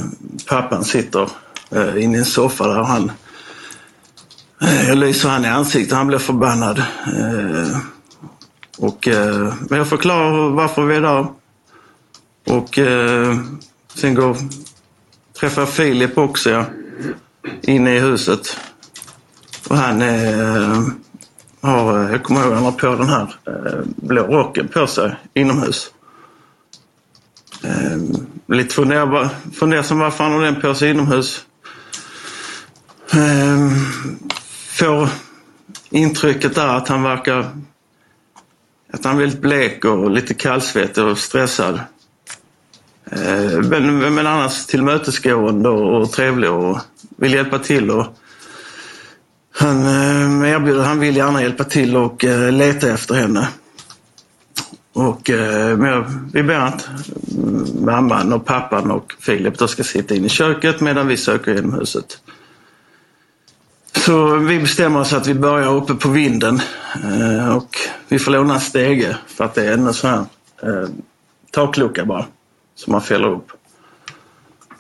pappan 0.49 0.85
sitter 0.85 1.29
eh, 1.71 2.05
inne 2.05 2.17
i 2.17 2.19
en 2.19 2.25
soffa 2.25 2.67
där 2.67 2.83
han 2.83 3.13
Eh, 4.63 4.89
jag 4.89 4.99
lyser 4.99 5.29
han 5.29 5.45
i 5.45 5.49
ansiktet, 5.49 5.97
han 5.97 6.07
blir 6.07 6.19
förbannad. 6.19 6.79
Eh, 7.07 7.79
och, 8.79 9.09
eh, 9.09 9.55
men 9.61 9.79
jag 9.79 9.89
förklarar 9.89 10.51
varför 10.51 10.85
vi 10.85 10.97
är 10.97 11.01
där. 11.01 11.27
Och 12.47 12.79
eh, 12.79 13.39
sen 13.95 14.15
går, 14.15 14.37
träffar 15.41 15.67
Filip 15.67 16.19
också 16.19 16.51
ja, 16.51 16.65
inne 17.63 17.97
i 17.97 18.01
huset. 18.01 18.57
Och 19.69 19.77
han 19.77 20.03
eh, 20.03 20.83
har, 21.61 22.05
eh, 22.05 22.11
jag 22.11 22.23
kommer 22.23 22.45
ihåg, 22.45 22.53
han 22.53 22.65
har 22.65 22.73
på 22.73 22.95
den 22.95 23.09
här 23.09 23.35
blå 23.85 24.23
rocken 24.23 24.69
på 24.69 24.87
sig 24.87 25.17
inomhus. 25.35 25.91
Lite 28.47 28.75
fundersam 29.55 29.99
varför 29.99 30.25
han 30.25 30.33
har 30.33 30.43
den 30.43 30.61
på 30.61 30.75
sig 30.75 30.91
inomhus 30.91 31.47
får 34.71 35.09
intrycket 35.91 36.55
där 36.55 36.69
att 36.69 36.89
han 36.89 37.03
verkar 37.03 37.51
att 38.93 39.05
han 39.05 39.17
är 39.17 39.21
väldigt 39.21 39.41
blek 39.41 39.85
och 39.85 40.11
lite 40.11 40.35
kallsvettig 40.35 41.05
och 41.05 41.19
stressad. 41.19 41.81
Eh, 43.11 43.61
men, 43.63 44.15
men 44.15 44.27
annars 44.27 44.67
tillmötesgående 44.67 45.69
och 45.69 46.13
trevlig 46.13 46.51
och 46.51 46.79
vill 47.17 47.35
hjälpa 47.35 47.59
till. 47.59 47.91
Och 47.91 48.07
han 49.55 49.87
eh, 49.87 50.51
erbjuder, 50.51 50.83
han 50.83 51.01
vill 51.01 51.17
gärna 51.17 51.43
hjälpa 51.43 51.65
till 51.65 51.97
och 51.97 52.25
eh, 52.25 52.53
leta 52.53 52.91
efter 52.91 53.15
henne. 53.15 53.49
Och 54.95 55.31
men 55.79 56.31
vi 56.33 56.43
ber 56.43 56.55
att 56.55 56.89
mamman 57.81 58.33
och 58.33 58.45
pappan 58.45 58.91
och 58.91 59.15
Filip 59.21 59.59
då 59.59 59.69
ska 59.69 59.85
sitta 59.85 60.15
inne 60.15 60.27
i 60.27 60.29
köket 60.29 60.81
medan 60.81 61.07
vi 61.07 61.17
söker 61.17 61.55
genom 61.55 61.73
huset. 61.73 62.19
Så 64.07 64.37
vi 64.37 64.59
bestämmer 64.59 65.01
oss 65.01 65.13
att 65.13 65.27
vi 65.27 65.35
börjar 65.35 65.75
uppe 65.75 65.95
på 65.95 66.09
vinden 66.09 66.61
eh, 67.05 67.57
och 67.57 67.77
vi 68.09 68.19
får 68.19 68.33
låna 68.33 68.55
en 68.55 68.61
stege 68.61 69.17
för 69.27 69.45
att 69.45 69.55
det 69.55 69.67
är 69.67 69.73
en 69.73 69.95
sån 69.95 70.11
här 70.11 70.25
eh, 70.63 70.89
taklucka 71.51 72.05
bara 72.05 72.25
som 72.75 72.93
man 72.93 73.03
fäller 73.03 73.29
upp. 73.29 73.53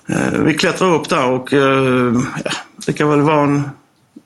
Eh, 0.07 0.33
vi 0.33 0.55
klättrar 0.55 0.95
upp 0.95 1.09
där 1.09 1.31
och 1.31 1.53
eh, 1.53 2.15
ja, 2.45 2.51
det 2.87 2.93
kan 2.93 3.11
väl 3.11 3.21
vara 3.21 3.43
en 3.43 3.71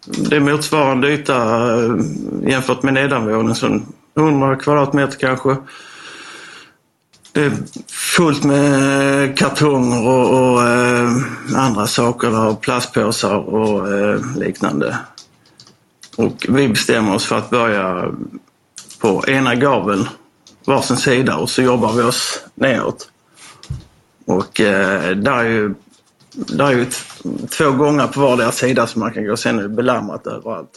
det 0.07 0.37
är 0.37 0.41
motsvarande 0.41 1.13
yta 1.13 1.37
eh, 1.85 1.95
jämfört 2.43 2.83
med 2.83 2.95
nedanvåningen, 2.95 3.87
100 4.17 4.57
kvadratmeter 4.57 5.19
kanske. 5.19 5.57
Det 7.37 7.45
är 7.45 7.53
fullt 7.87 8.45
med 8.45 9.39
kartonger 9.39 10.07
och, 10.09 10.53
och 10.53 10.63
eh, 10.63 11.11
andra 11.55 11.87
saker, 11.87 12.47
och 12.47 12.61
plastpåsar 12.61 13.37
och 13.37 13.93
eh, 13.93 14.21
liknande. 14.37 14.99
Och 16.17 16.47
vi 16.49 16.69
bestämmer 16.69 17.15
oss 17.15 17.25
för 17.25 17.39
att 17.39 17.51
börja 17.51 18.15
på 18.99 19.25
ena 19.29 19.55
gaveln, 19.55 20.09
varsin 20.65 20.97
sida 20.97 21.37
och 21.37 21.51
så 21.51 21.63
jobbar 21.63 21.93
vi 21.93 22.03
oss 22.03 22.41
neråt. 22.55 23.11
Och 24.27 24.61
eh, 24.61 25.17
där 25.17 25.39
är 25.39 25.49
ju, 25.49 25.75
där 26.33 26.67
är 26.67 26.73
ju 26.73 26.87
två 27.59 27.71
gånger 27.71 28.07
på 28.07 28.21
vardera 28.21 28.53
sida 28.53 28.87
som 28.87 29.01
man 29.01 29.13
kan 29.13 29.25
gå. 29.25 29.37
Sen 29.37 29.59
är 29.59 29.63
det 29.63 29.69
belamrat 29.69 30.27
överallt. 30.27 30.71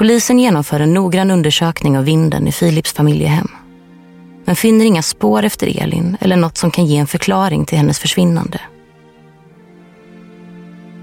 Polisen 0.00 0.38
genomför 0.38 0.80
en 0.80 0.94
noggrann 0.94 1.30
undersökning 1.30 1.98
av 1.98 2.04
vinden 2.04 2.48
i 2.48 2.52
Philips 2.52 2.92
familjehem 2.92 3.48
men 4.44 4.56
finner 4.56 4.84
inga 4.84 5.02
spår 5.02 5.42
efter 5.42 5.82
Elin 5.82 6.16
eller 6.20 6.36
något 6.36 6.56
som 6.56 6.70
kan 6.70 6.86
ge 6.86 6.96
en 6.96 7.06
förklaring 7.06 7.64
till 7.64 7.78
hennes 7.78 7.98
försvinnande. 7.98 8.60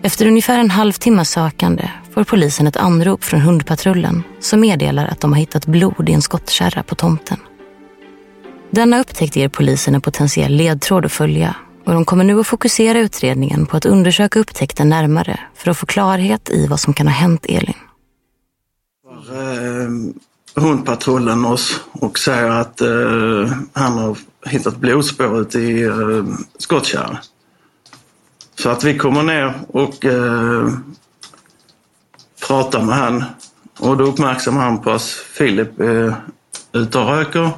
Efter 0.04 0.28
ungefär 0.28 0.60
en 0.60 0.70
halvtimme 0.70 1.26
sökande 1.26 1.90
får 2.14 2.24
polisen 2.24 2.68
ett 2.68 2.78
anrop 2.78 3.24
från 3.24 3.42
hundpatrullen 3.42 4.24
som 4.40 4.60
meddelar 4.60 5.06
att 5.06 5.22
de 5.22 5.34
har 5.34 5.40
hittat 5.40 5.66
blod 5.66 6.10
i 6.10 6.14
en 6.14 6.22
skottkärra 6.22 6.84
på 6.84 6.96
tomten. 6.96 7.38
Denna 8.72 9.00
upptäckt 9.00 9.36
ger 9.36 9.50
polisen 9.50 9.96
en 9.96 10.02
potentiell 10.02 10.54
ledtråd 10.56 11.06
att 11.06 11.12
följa 11.12 11.56
och 11.86 11.94
de 11.94 12.06
kommer 12.06 12.24
nu 12.24 12.40
att 12.40 12.48
fokusera 12.48 13.00
utredningen 13.00 13.66
på 13.66 13.78
att 13.78 13.86
undersöka 13.86 14.40
upptäckten 14.40 14.90
närmare 14.90 15.40
för 15.56 15.72
att 15.72 15.78
få 15.78 15.86
klarhet 15.86 16.50
i 16.50 16.68
vad 16.68 16.80
som 16.80 16.94
kan 16.94 17.08
ha 17.08 17.14
hänt 17.14 17.46
Elin. 17.50 17.87
Eh, 19.30 19.90
hundpatrullen 20.56 21.46
oss 21.46 21.80
och 21.92 22.20
säger 22.20 22.50
att 22.50 22.82
eh, 22.82 23.58
han 23.74 23.98
har 23.98 24.18
hittat 24.46 24.78
blodspår 24.78 25.42
ute 25.42 25.60
i 25.60 25.84
eh, 25.84 26.26
skottkärran. 26.58 27.18
Så 28.60 28.70
att 28.70 28.84
vi 28.84 28.98
kommer 28.98 29.24
ner 29.24 29.54
och 29.68 30.06
eh, 30.06 30.70
pratar 32.48 32.84
med 32.84 32.96
han 32.96 33.24
och 33.80 33.98
då 33.98 34.04
uppmärksammar 34.04 34.62
han 34.62 34.82
på 34.82 34.92
att 34.92 35.04
Filip 35.04 35.80
är 35.80 36.16
ute 36.72 37.00
och 37.00 37.08
röker. 37.08 37.50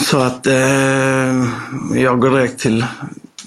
Så 0.00 0.18
att 0.18 0.46
eh, 0.46 1.48
jag 1.94 2.20
går 2.20 2.30
direkt 2.30 2.60
till 2.60 2.86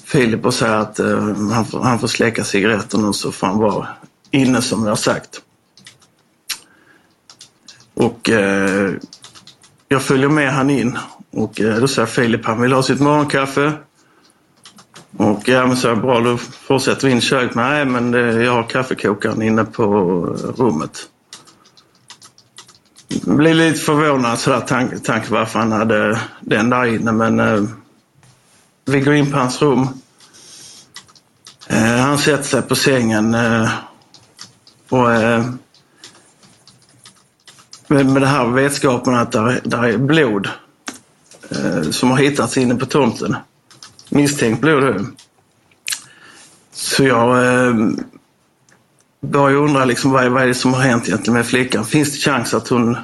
Filip 0.06 0.46
och 0.46 0.54
säger 0.54 0.76
att 0.76 1.00
eh, 1.00 1.36
han, 1.52 1.66
får, 1.66 1.80
han 1.80 2.00
får 2.00 2.08
släcka 2.08 2.44
cigaretten 2.44 3.06
och 3.06 3.16
så 3.16 3.32
får 3.32 3.48
han 3.48 3.58
vara 3.58 3.88
inne 4.32 4.62
som 4.62 4.86
jag 4.86 5.00
sagt. 5.00 5.42
Och 8.06 8.30
eh, 8.30 8.94
jag 9.88 10.02
följer 10.02 10.30
med 10.30 10.54
han 10.54 10.70
in 10.70 10.98
och 11.32 11.62
eh, 11.62 11.80
då 11.80 11.88
säger 11.88 12.06
Filip 12.06 12.46
han 12.46 12.62
vill 12.62 12.74
ha 12.74 12.84
sitt 12.84 13.00
morgonkaffe. 13.00 13.74
Och 15.18 15.48
ja, 15.48 15.68
men 15.68 15.78
så 15.78 15.90
är 15.90 15.96
bra, 15.96 16.20
då 16.20 16.38
fortsätter 16.38 17.08
vi 17.08 17.12
in 17.12 17.18
i 17.18 17.22
köket. 17.22 17.56
Nej, 17.56 17.86
men 17.86 18.12
det, 18.12 18.44
jag 18.44 18.54
har 18.54 18.64
kaffekokaren 18.64 19.42
inne 19.42 19.66
på 19.66 19.86
rummet. 20.58 21.10
Blir 23.22 23.54
lite 23.54 23.80
förvånad 23.80 24.40
sådär 24.40 24.60
tanke 24.60 25.00
tank 25.00 25.30
varför 25.30 25.60
han 25.60 25.72
hade 25.72 26.20
den 26.42 26.70
där 26.70 26.86
inne, 26.86 27.12
men 27.12 27.40
eh, 27.40 27.64
vi 28.86 29.00
går 29.00 29.14
in 29.14 29.32
på 29.32 29.38
hans 29.38 29.62
rum. 29.62 29.88
Eh, 31.68 31.98
han 31.98 32.18
sätter 32.18 32.44
sig 32.44 32.62
på 32.62 32.76
sängen 32.76 33.34
eh, 33.34 33.70
och 34.90 35.14
eh, 35.14 35.46
med, 37.88 38.06
med 38.06 38.22
det 38.22 38.28
här 38.28 38.46
vetskapen 38.46 39.16
att 39.16 39.32
där, 39.32 39.60
där 39.64 39.84
är 39.84 39.98
blod 39.98 40.50
eh, 41.50 41.82
som 41.82 42.12
har 42.12 42.18
hittats 42.18 42.58
inne 42.58 42.76
på 42.76 42.86
tomten 42.86 43.36
misstänkt 44.10 44.62
blod. 44.62 44.84
Eh. 44.84 45.02
Så 46.74 47.04
jag 47.04 47.46
eh, 47.46 47.74
börjar 49.22 49.58
undra 49.58 49.86
liksom, 49.86 50.12
vad, 50.12 50.26
är, 50.26 50.30
vad 50.30 50.44
är 50.44 50.48
det 50.48 50.54
som 50.54 50.74
har 50.74 50.82
hänt 50.82 51.08
egentligen 51.08 51.34
med 51.34 51.46
flickan? 51.46 51.86
Finns 51.86 52.12
det 52.12 52.18
chans 52.18 52.54
att 52.54 52.68
hon 52.68 52.98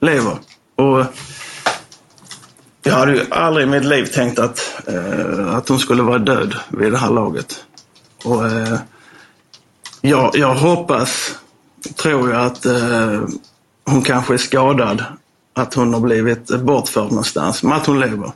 lever? 0.00 0.38
Och 0.76 1.04
jag 2.82 2.94
hade 2.94 3.12
ju 3.12 3.24
aldrig 3.30 3.66
i 3.66 3.70
mitt 3.70 3.84
liv 3.84 4.04
tänkt 4.04 4.38
att, 4.38 4.82
eh, 4.86 5.54
att 5.54 5.68
hon 5.68 5.78
skulle 5.78 6.02
vara 6.02 6.18
död 6.18 6.54
vid 6.68 6.92
det 6.92 6.98
här 6.98 7.10
laget. 7.10 7.64
Och, 8.24 8.46
eh, 8.46 8.78
jag, 10.00 10.30
jag 10.36 10.54
hoppas, 10.54 11.38
tror 11.96 12.30
jag, 12.30 12.46
att 12.46 12.66
eh, 12.66 13.22
hon 13.86 14.02
kanske 14.02 14.34
är 14.34 14.38
skadad. 14.38 15.04
Att 15.54 15.74
hon 15.74 15.94
har 15.94 16.00
blivit 16.00 16.60
bortförd 16.60 17.08
någonstans, 17.08 17.62
men 17.62 17.72
att 17.72 17.86
hon 17.86 18.00
lever. 18.00 18.32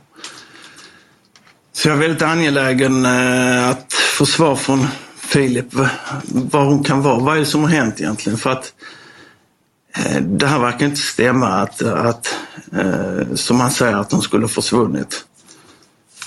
Så 1.73 1.87
jag 1.87 1.95
är 1.95 2.01
väldigt 2.01 2.21
angelägen 2.21 3.05
eh, 3.05 3.69
att 3.69 3.93
få 3.93 4.25
svar 4.25 4.55
från 4.55 4.87
Filip 5.15 5.65
vad 6.23 6.65
hon 6.65 6.83
kan 6.83 7.01
vara. 7.01 7.19
Vad 7.19 7.35
är 7.35 7.39
det 7.39 7.45
som 7.45 7.61
har 7.61 7.69
hänt 7.69 7.99
egentligen? 7.99 8.37
För 8.37 8.49
att 8.49 8.73
eh, 9.97 10.21
det 10.21 10.47
här 10.47 10.59
verkar 10.59 10.85
inte 10.85 11.01
stämma 11.01 11.47
att, 11.47 11.81
att 11.81 12.35
eh, 12.77 13.35
som 13.35 13.59
han 13.59 13.71
säger, 13.71 13.95
att 13.95 14.11
hon 14.11 14.21
skulle 14.21 14.43
ha 14.43 14.49
försvunnit. 14.49 15.25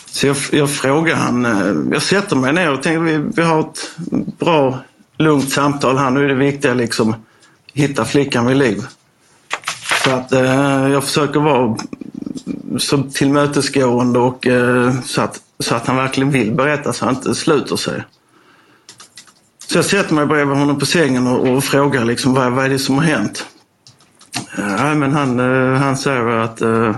Så 0.06 0.26
jag, 0.26 0.36
jag 0.52 0.70
frågar 0.70 1.16
han, 1.16 1.44
jag 1.92 2.02
sätter 2.02 2.36
mig 2.36 2.52
ner 2.52 2.72
och 2.72 2.82
tänker 2.82 3.00
vi, 3.00 3.16
vi 3.36 3.42
har 3.42 3.60
ett 3.60 3.90
bra, 4.38 4.78
lugnt 5.18 5.50
samtal 5.50 5.98
här. 5.98 6.10
Nu 6.10 6.24
är 6.24 6.28
det 6.28 6.34
viktiga 6.34 6.74
liksom 6.74 7.14
hitta 7.72 8.04
flickan 8.04 8.46
vid 8.46 8.56
liv. 8.56 8.84
Så 10.04 10.10
att 10.10 10.32
eh, 10.32 10.88
jag 10.88 11.04
försöker 11.04 11.40
vara 11.40 11.76
så 12.78 13.02
tillmötesgående 13.02 14.18
och 14.18 14.46
eh, 14.46 14.94
så, 15.04 15.20
att, 15.20 15.40
så 15.58 15.74
att 15.74 15.86
han 15.86 15.96
verkligen 15.96 16.30
vill 16.30 16.52
berätta 16.52 16.92
så 16.92 17.04
han 17.04 17.14
inte 17.14 17.34
sluter 17.34 17.76
sig. 17.76 18.04
Så 19.66 19.78
jag 19.78 19.84
sätter 19.84 20.14
mig 20.14 20.26
bredvid 20.26 20.56
honom 20.56 20.78
på 20.78 20.86
sängen 20.86 21.26
och, 21.26 21.48
och 21.48 21.64
frågar 21.64 22.04
liksom 22.04 22.34
vad, 22.34 22.52
vad 22.52 22.64
är 22.64 22.68
det 22.68 22.78
som 22.78 22.94
har 22.94 23.02
hänt? 23.02 23.46
Eh, 24.58 24.76
ja, 24.78 24.94
men 24.94 25.12
han, 25.12 25.40
eh, 25.40 25.80
han 25.80 25.96
säger 25.96 26.26
att 26.26 26.60
eh, 26.60 26.96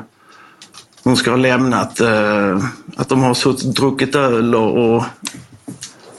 hon 1.05 1.16
ska 1.16 1.31
ha 1.31 1.37
lämnat, 1.37 2.01
eh, 2.01 2.64
att 2.97 3.09
de 3.09 3.23
har 3.23 3.35
suttit 3.35 3.77
druckit 3.77 4.14
öl 4.14 4.55
och, 4.55 4.97
och, 4.97 5.05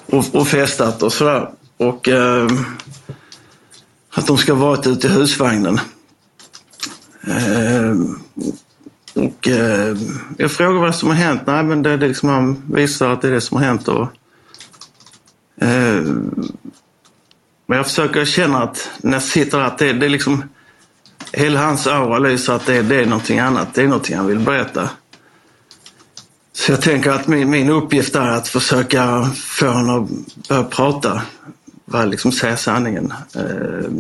och, 0.06 0.26
och 0.36 0.48
festat 0.48 1.04
och 1.04 1.14
sådär. 1.14 1.50
Och 1.78 2.10
eh, 2.10 2.48
att 4.14 4.28
de 4.28 4.38
ska 4.38 4.54
ha 4.54 4.66
varit 4.66 4.88
ute 4.88 5.08
i 5.08 5.10
husvagnen. 5.10 5.80
Eh, 7.28 7.96
och 9.14 9.48
eh, 9.48 9.98
jag 10.38 10.52
frågar 10.52 10.82
vad 10.82 10.96
som 10.96 11.10
har 11.10 11.16
hänt. 11.16 11.42
Nej, 11.46 11.64
men 11.64 11.84
det, 11.84 11.98
det 11.98 12.08
liksom, 12.08 12.30
han 12.30 12.64
visar 12.74 13.10
att 13.10 13.22
det 13.22 13.28
är 13.28 13.32
det 13.32 13.42
som 13.42 13.58
har 13.58 13.66
hänt. 13.66 13.88
Och, 13.88 14.08
eh, 15.62 16.04
men 17.66 17.78
jag 17.78 17.86
försöker 17.86 18.26
känna 18.26 18.64
att 18.64 18.92
när 19.02 19.14
jag 19.14 19.24
sitter 19.24 19.58
där, 19.58 19.66
att 19.66 19.78
det, 19.78 19.94
det 19.94 20.06
är 20.06 20.10
liksom 20.10 20.44
hela 21.32 21.66
hans 21.66 21.88
aura 21.88 22.20
lyser 22.20 22.54
att 22.54 22.66
det, 22.66 22.82
det 22.82 22.96
är 22.96 23.06
någonting 23.06 23.40
annat. 23.40 23.74
Det 23.74 23.82
är 23.82 23.88
någonting 23.88 24.18
han 24.18 24.28
vill 24.28 24.40
berätta. 24.40 24.90
Så 26.54 26.72
jag 26.72 26.82
tänker 26.82 27.12
att 27.12 27.28
min, 27.28 27.50
min 27.50 27.70
uppgift 27.70 28.16
är 28.16 28.30
att 28.30 28.48
försöka 28.48 29.32
få 29.36 29.68
honom 29.68 30.26
att 30.38 30.48
börja 30.48 30.64
prata. 30.64 31.22
Vad 31.86 32.10
liksom 32.10 32.32
säga 32.32 32.58
sanningen. 32.58 33.14
Eh, 33.36 33.92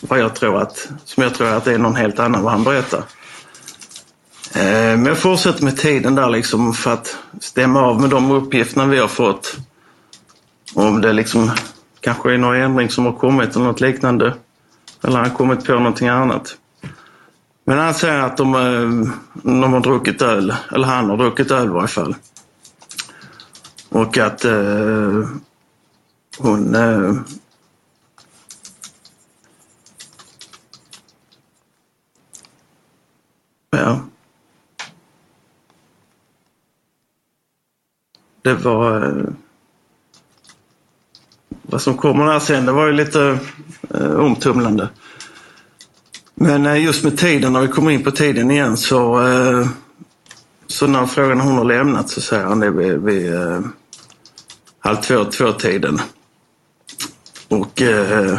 vad 0.00 0.18
jag 0.18 0.34
tror 0.34 0.62
att, 0.62 0.88
som 1.04 1.22
jag 1.22 1.34
tror 1.34 1.48
att 1.48 1.64
det 1.64 1.74
är 1.74 1.78
någon 1.78 1.96
helt 1.96 2.18
annan 2.18 2.42
vad 2.42 2.52
han 2.52 2.64
berättar. 2.64 3.02
Eh, 4.54 4.96
men 4.96 5.06
jag 5.06 5.18
fortsätter 5.18 5.64
med 5.64 5.76
tiden 5.76 6.14
där 6.14 6.30
liksom 6.30 6.74
för 6.74 6.92
att 6.92 7.16
stämma 7.40 7.80
av 7.80 8.00
med 8.00 8.10
de 8.10 8.30
uppgifterna 8.30 8.86
vi 8.86 8.98
har 8.98 9.08
fått. 9.08 9.56
Om 10.74 11.00
det 11.00 11.12
liksom 11.12 11.50
kanske 12.00 12.34
är 12.34 12.38
någon 12.38 12.56
ändring 12.56 12.90
som 12.90 13.06
har 13.06 13.12
kommit 13.12 13.56
eller 13.56 13.64
något 13.64 13.80
liknande. 13.80 14.34
Eller 15.02 15.18
han 15.18 15.30
kommit 15.30 15.64
på 15.64 15.72
någonting 15.72 16.08
annat. 16.08 16.56
Men 17.64 17.78
han 17.78 17.94
säger 17.94 18.18
att 18.18 18.36
de, 18.36 18.54
eh, 18.54 19.14
de 19.42 19.72
har 19.72 19.80
druckit 19.80 20.22
öl, 20.22 20.54
eller 20.72 20.86
han 20.86 21.10
har 21.10 21.16
druckit 21.16 21.50
öl 21.50 21.66
i 21.66 21.70
varje 21.70 21.88
fall. 21.88 22.14
Och 23.88 24.18
att 24.18 24.44
eh, 24.44 25.24
hon 26.38 26.74
eh, 26.74 27.14
Ja. 33.70 34.00
det 38.48 38.54
var... 38.54 39.06
Eh, 39.06 39.24
vad 41.62 41.82
som 41.82 41.96
kommer 41.96 42.24
här 42.24 42.38
sen, 42.38 42.66
det 42.66 42.72
var 42.72 42.86
ju 42.86 42.92
lite 42.92 43.38
eh, 43.94 44.14
omtumlande. 44.14 44.88
Men 46.34 46.66
eh, 46.66 46.84
just 46.84 47.04
med 47.04 47.18
tiden, 47.18 47.52
när 47.52 47.60
vi 47.60 47.68
kommer 47.68 47.90
in 47.90 48.04
på 48.04 48.10
tiden 48.10 48.50
igen 48.50 48.76
så... 48.76 49.28
Eh, 49.28 49.68
så 50.66 50.86
när 50.86 51.06
frågan 51.06 51.40
hon 51.40 51.58
har 51.58 51.64
lämnat 51.64 52.10
så 52.10 52.20
säger 52.20 52.44
han 52.44 52.60
det 52.60 52.70
vid, 52.70 52.98
vid 52.98 53.34
eh, 53.34 53.60
halv 54.78 54.96
två, 54.96 55.24
två-tiden. 55.24 56.00
Och 57.48 57.82
eh, 57.82 58.38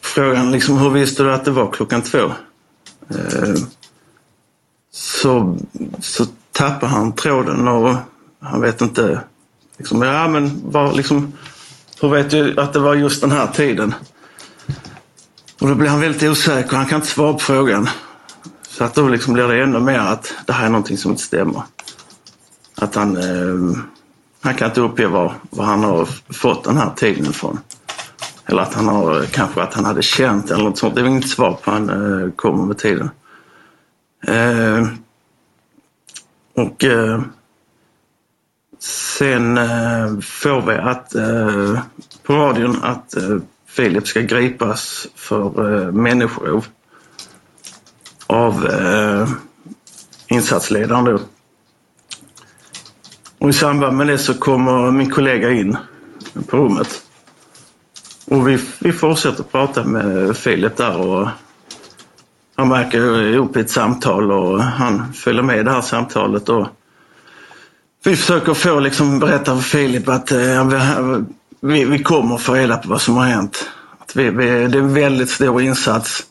frågan 0.00 0.52
liksom, 0.52 0.78
hur 0.78 0.90
visste 0.90 1.22
du 1.22 1.32
att 1.32 1.44
det 1.44 1.50
var 1.50 1.72
klockan 1.72 2.02
två? 2.02 2.32
Eh, 3.08 3.54
så, 5.26 5.56
så 6.00 6.26
tappar 6.52 6.86
han 6.86 7.12
tråden 7.12 7.68
och 7.68 7.94
han 8.40 8.60
vet 8.60 8.80
inte. 8.80 9.20
Liksom, 9.78 10.02
ja, 10.02 10.28
men 10.28 10.70
var, 10.70 10.92
liksom, 10.92 11.32
hur 12.00 12.08
vet 12.08 12.30
du 12.30 12.60
att 12.60 12.72
det 12.72 12.78
var 12.78 12.94
just 12.94 13.20
den 13.20 13.32
här 13.32 13.46
tiden? 13.46 13.94
Och 15.60 15.68
då 15.68 15.74
blir 15.74 15.88
han 15.88 16.00
väldigt 16.00 16.30
osäker. 16.30 16.76
Han 16.76 16.86
kan 16.86 16.96
inte 16.96 17.08
svara 17.08 17.32
på 17.32 17.38
frågan. 17.38 17.88
Så 18.68 18.84
att 18.84 18.94
då 18.94 19.08
liksom 19.08 19.34
blir 19.34 19.48
det 19.48 19.62
ännu 19.62 19.80
mer 19.80 19.98
att 19.98 20.34
det 20.46 20.52
här 20.52 20.66
är 20.66 20.70
någonting 20.70 20.98
som 20.98 21.10
inte 21.10 21.22
stämmer. 21.22 21.62
Att 22.74 22.94
han, 22.94 23.16
eh, 23.16 23.82
han 24.40 24.54
kan 24.54 24.68
inte 24.68 24.80
uppge 24.80 25.06
var, 25.06 25.32
var 25.50 25.64
han 25.64 25.84
har 25.84 26.08
fått 26.32 26.64
den 26.64 26.76
här 26.76 26.90
tiden 26.96 27.26
ifrån. 27.26 27.58
Eller 28.46 28.62
att 28.62 28.74
han 28.74 28.88
har, 28.88 29.24
kanske 29.24 29.62
att 29.62 29.74
han 29.74 29.84
hade 29.84 30.02
känt 30.02 30.50
eller 30.50 30.64
något 30.64 30.78
sånt. 30.78 30.94
Det 30.94 31.00
är 31.00 31.06
inget 31.06 31.28
svar 31.28 31.58
på 31.64 31.70
han 31.70 31.88
eh, 31.90 32.30
kommer 32.30 32.64
med 32.64 32.78
tiden. 32.78 33.10
Eh, 34.26 34.86
och 36.56 36.84
eh, 36.84 37.22
sen 38.78 39.58
eh, 39.58 40.20
får 40.20 40.62
vi 40.62 40.74
att, 40.74 41.14
eh, 41.14 41.80
på 42.22 42.32
radion 42.32 42.82
att 42.82 43.16
eh, 43.16 43.38
Filip 43.66 44.06
ska 44.06 44.20
gripas 44.20 45.06
för 45.14 45.74
eh, 45.74 45.92
människorov 45.92 46.66
av 48.26 48.66
eh, 48.66 49.28
insatsledaren 50.26 51.04
då. 51.04 51.18
Och 53.38 53.48
i 53.48 53.52
samband 53.52 53.96
med 53.96 54.06
det 54.06 54.18
så 54.18 54.34
kommer 54.34 54.90
min 54.90 55.10
kollega 55.10 55.50
in 55.50 55.76
på 56.46 56.56
rummet. 56.56 57.02
Och 58.24 58.48
vi, 58.48 58.58
vi 58.78 58.92
fortsätter 58.92 59.42
prata 59.42 59.84
med 59.84 60.36
Filip 60.36 60.76
där 60.76 60.96
och 60.96 61.28
han 62.56 62.68
verkar 62.68 63.22
ihop 63.22 63.56
i 63.56 63.60
ett 63.60 63.70
samtal 63.70 64.32
och 64.32 64.62
han 64.62 65.12
följer 65.12 65.42
med 65.42 65.58
i 65.58 65.62
det 65.62 65.70
här 65.70 65.80
samtalet. 65.80 66.48
Och 66.48 66.66
vi 68.04 68.16
försöker 68.16 68.54
få 68.54 68.80
liksom 68.80 69.18
berätta 69.18 69.54
för 69.54 69.62
Filip 69.62 70.08
att 70.08 70.32
eh, 70.32 70.68
vi, 71.60 71.84
vi 71.84 72.02
kommer 72.02 72.36
få 72.36 72.54
reda 72.54 72.76
på 72.76 72.88
vad 72.88 73.00
som 73.00 73.16
har 73.16 73.24
hänt. 73.24 73.70
Att 73.98 74.16
vi, 74.16 74.30
vi, 74.30 74.46
det 74.46 74.78
är 74.78 74.82
en 74.82 74.94
väldigt 74.94 75.30
stor 75.30 75.62
insats. 75.62 76.22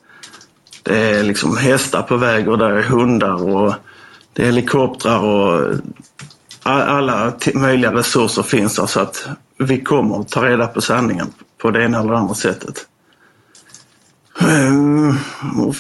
Det 0.84 0.98
är 0.98 1.24
liksom 1.24 1.58
hästar 1.58 2.02
på 2.02 2.18
väg 2.18 2.50
och 2.50 2.58
där 2.58 2.70
är 2.70 2.84
hundar 2.84 3.44
och 3.44 3.74
det 4.34 4.42
är 4.42 4.46
helikoptrar 4.46 5.20
och 5.20 5.76
alla 6.64 7.34
möjliga 7.54 7.94
resurser 7.94 8.44
finns 8.44 8.76
där 8.76 8.86
så 8.86 9.00
att 9.00 9.28
vi 9.58 9.82
kommer 9.82 10.20
att 10.20 10.30
ta 10.30 10.46
reda 10.46 10.68
på 10.68 10.82
sanningen 10.82 11.28
på 11.58 11.72
det 11.72 11.84
ena 11.84 12.00
eller 12.00 12.14
andra 12.14 12.34
sättet. 12.34 12.88
Eh, 14.40 15.16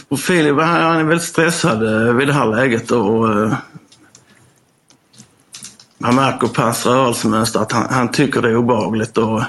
och 0.09 0.19
Filip 0.19 0.55
han 0.59 0.97
är 0.97 1.03
väldigt 1.03 1.27
stressad 1.27 2.07
eh, 2.07 2.13
vid 2.13 2.27
det 2.27 2.33
här 2.33 2.45
läget 2.45 2.91
och 2.91 3.41
eh, 3.41 3.53
man 5.97 6.15
märker 6.15 6.47
på 6.47 6.61
hans 6.61 6.85
rörelsemönster 6.85 7.59
att 7.59 7.71
han, 7.71 7.87
han, 7.89 8.11
tycker 8.11 8.41
det 8.41 8.49
är 8.49 8.55
obehagligt 8.55 9.17
och 9.17 9.41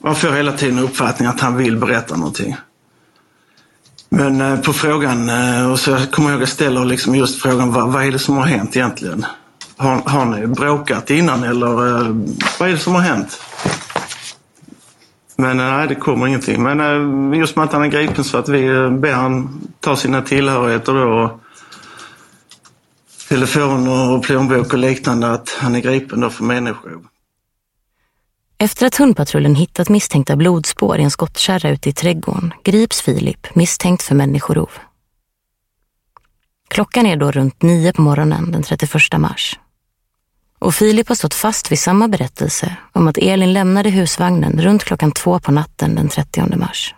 man 0.00 0.14
får 0.14 0.32
hela 0.32 0.52
tiden 0.52 0.78
uppfattningen 0.78 1.34
att 1.34 1.40
han 1.40 1.56
vill 1.56 1.76
berätta 1.76 2.16
någonting. 2.16 2.56
Men 4.08 4.62
på 4.62 4.72
frågan, 4.72 5.30
och 5.70 5.80
så 5.80 5.98
kommer 6.10 6.28
jag 6.28 6.34
ihåg 6.34 6.42
att 6.42 6.48
jag 6.48 6.48
ställer 6.48 6.84
liksom 6.84 7.14
just 7.14 7.42
frågan 7.42 7.72
vad, 7.72 7.92
vad 7.92 8.04
är 8.04 8.12
det 8.12 8.18
som 8.18 8.36
har 8.36 8.44
hänt 8.44 8.76
egentligen? 8.76 9.26
Har, 9.76 9.96
har 9.96 10.24
ni 10.24 10.46
bråkat 10.46 11.10
innan 11.10 11.44
eller 11.44 11.66
vad 12.58 12.68
är 12.68 12.72
det 12.72 12.78
som 12.78 12.94
har 12.94 13.02
hänt? 13.02 13.40
Men 15.40 15.60
eh, 15.60 15.66
nej, 15.66 15.88
det 15.88 15.94
kommer 15.94 16.26
ingenting. 16.26 16.62
Men 16.62 16.80
eh, 16.80 17.38
just 17.38 17.56
med 17.56 17.64
att 17.64 17.72
han 17.72 17.82
är 17.82 17.88
gripen 17.88 18.24
så 18.24 18.38
att 18.38 18.48
vi 18.48 18.66
eh, 18.66 18.90
ber 18.90 19.12
han 19.12 19.60
ta 19.80 19.96
sina 19.96 20.22
tillhörigheter 20.22 20.92
då. 20.92 21.40
Telefon 23.28 23.88
och 23.88 24.22
plånbok 24.22 24.72
och 24.72 24.78
liknande. 24.78 25.32
Att 25.32 25.48
han 25.60 25.74
är 25.74 25.80
gripen 25.80 26.20
då 26.20 26.30
för 26.30 26.44
människorov. 26.44 27.06
Efter 28.58 28.86
att 28.86 28.96
hundpatrullen 28.96 29.54
hittat 29.54 29.88
misstänkta 29.88 30.36
blodspår 30.36 30.98
i 30.98 31.02
en 31.02 31.10
skottkärra 31.10 31.70
ute 31.70 31.88
i 31.88 31.92
trädgården 31.92 32.54
grips 32.64 33.00
Filip 33.00 33.54
misstänkt 33.54 34.02
för 34.02 34.14
människorov. 34.14 34.70
Klockan 36.68 37.06
är 37.06 37.16
då 37.16 37.30
runt 37.30 37.62
nio 37.62 37.92
på 37.92 38.02
morgonen 38.02 38.52
den 38.52 38.62
31 38.62 39.18
mars. 39.18 39.59
Och 40.60 40.74
Filip 40.74 41.08
har 41.08 41.14
stått 41.14 41.34
fast 41.34 41.72
vid 41.72 41.78
samma 41.78 42.08
berättelse 42.08 42.76
om 42.92 43.08
att 43.08 43.18
Elin 43.18 43.52
lämnade 43.52 43.90
husvagnen 43.90 44.62
runt 44.62 44.84
klockan 44.84 45.12
två 45.12 45.40
på 45.40 45.52
natten 45.52 45.94
den 45.94 46.08
30 46.08 46.56
mars. 46.56 46.94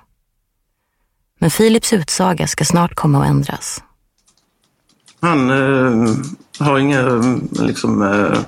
Men 1.38 1.50
Filips 1.50 1.92
utsaga 1.92 2.46
ska 2.46 2.64
snart 2.64 2.94
komma 2.94 3.22
att 3.22 3.30
ändras. 3.30 3.82
Han 5.20 5.50
eh, 5.50 6.14
har 6.58 6.78
inga 6.78 7.00
eh, 7.00 7.36
liksom, 7.52 8.02
eh, 8.02 8.38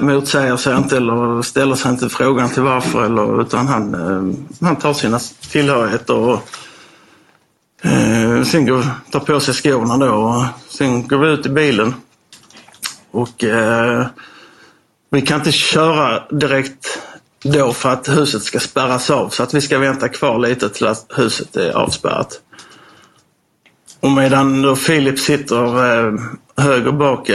motsäger 0.00 0.56
sig 0.56 0.76
inte 0.76 0.96
eller 0.96 1.42
ställer 1.42 1.74
sig 1.74 1.90
inte 1.92 2.08
frågan 2.08 2.48
till 2.48 2.62
varför 2.62 3.04
eller, 3.04 3.42
utan 3.42 3.66
han, 3.66 3.94
eh, 3.94 4.34
han 4.60 4.76
tar 4.76 4.94
sina 4.94 5.18
tillhörigheter 5.50 6.16
och 6.16 6.48
eh, 7.82 8.42
sen 8.42 8.66
går, 8.66 8.86
tar 9.10 9.20
på 9.20 9.40
sig 9.40 9.54
skorna 9.54 9.96
då 9.96 10.12
och 10.12 10.44
sen 10.68 11.08
går 11.08 11.18
vi 11.18 11.28
ut 11.28 11.46
i 11.46 11.48
bilen 11.48 11.94
och 13.12 13.44
eh, 13.44 14.06
vi 15.10 15.22
kan 15.22 15.38
inte 15.38 15.52
köra 15.52 16.28
direkt 16.30 16.98
då 17.42 17.72
för 17.72 17.88
att 17.88 18.08
huset 18.08 18.42
ska 18.42 18.60
spärras 18.60 19.10
av 19.10 19.28
så 19.28 19.42
att 19.42 19.54
vi 19.54 19.60
ska 19.60 19.78
vänta 19.78 20.08
kvar 20.08 20.38
lite 20.38 20.68
till 20.68 20.86
att 20.86 21.06
huset 21.16 21.56
är 21.56 21.72
avspärrat. 21.72 22.40
Och 24.00 24.10
medan 24.10 24.62
då 24.62 24.76
Filip 24.76 25.18
sitter 25.18 25.64
eh, 25.66 26.14
höger 26.56 26.92
bak 26.92 27.30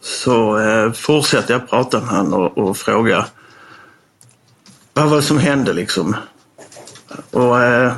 så 0.00 0.58
eh, 0.58 0.92
fortsätter 0.92 1.54
jag 1.54 1.70
prata 1.70 2.00
med 2.00 2.08
honom 2.08 2.40
och, 2.40 2.58
och 2.58 2.76
fråga 2.76 3.26
vad 4.94 5.08
var 5.08 5.16
det 5.16 5.22
som 5.22 5.38
hände 5.38 5.72
liksom? 5.72 6.16
Och 7.30 7.62
eh, 7.62 7.92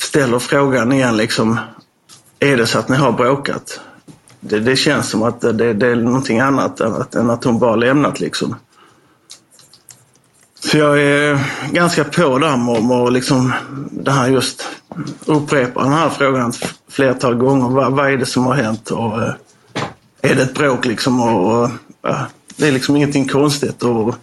ställer 0.00 0.38
frågan 0.38 0.92
igen 0.92 1.16
liksom 1.16 1.58
är 2.40 2.56
det 2.56 2.66
så 2.66 2.78
att 2.78 2.88
ni 2.88 2.96
har 2.96 3.12
bråkat? 3.12 3.80
Det, 4.40 4.60
det 4.60 4.76
känns 4.76 5.08
som 5.08 5.22
att 5.22 5.40
det, 5.40 5.72
det, 5.72 5.86
är 5.86 5.96
någonting 5.96 6.40
annat 6.40 6.80
än 6.80 6.94
att, 6.94 7.14
än 7.14 7.30
att 7.30 7.44
hon 7.44 7.58
bara 7.58 7.76
lämnat 7.76 8.20
liksom. 8.20 8.56
Så 10.60 10.78
jag 10.78 11.02
är 11.02 11.38
ganska 11.72 12.04
på 12.04 12.38
där 12.38 12.56
med, 12.56 12.84
med 12.84 13.12
liksom, 13.12 13.52
det 13.90 14.10
här 14.10 14.28
just 14.28 14.68
upprepa 15.26 15.82
den 15.82 15.92
här 15.92 16.08
frågan 16.08 16.52
flertal 16.88 17.34
gånger. 17.34 17.68
Vad, 17.68 17.92
vad 17.92 18.12
är 18.12 18.16
det 18.16 18.26
som 18.26 18.46
har 18.46 18.54
hänt? 18.54 18.90
Och, 18.90 19.22
eh, 19.22 19.32
är 20.22 20.34
det 20.34 20.42
ett 20.42 20.54
bråk 20.54 20.84
liksom? 20.84 21.20
Och, 21.20 21.62
och 21.62 21.70
ja, 22.02 22.26
det 22.56 22.68
är 22.68 22.72
liksom 22.72 22.96
ingenting 22.96 23.28
konstigt. 23.28 23.82
Och, 23.82 24.14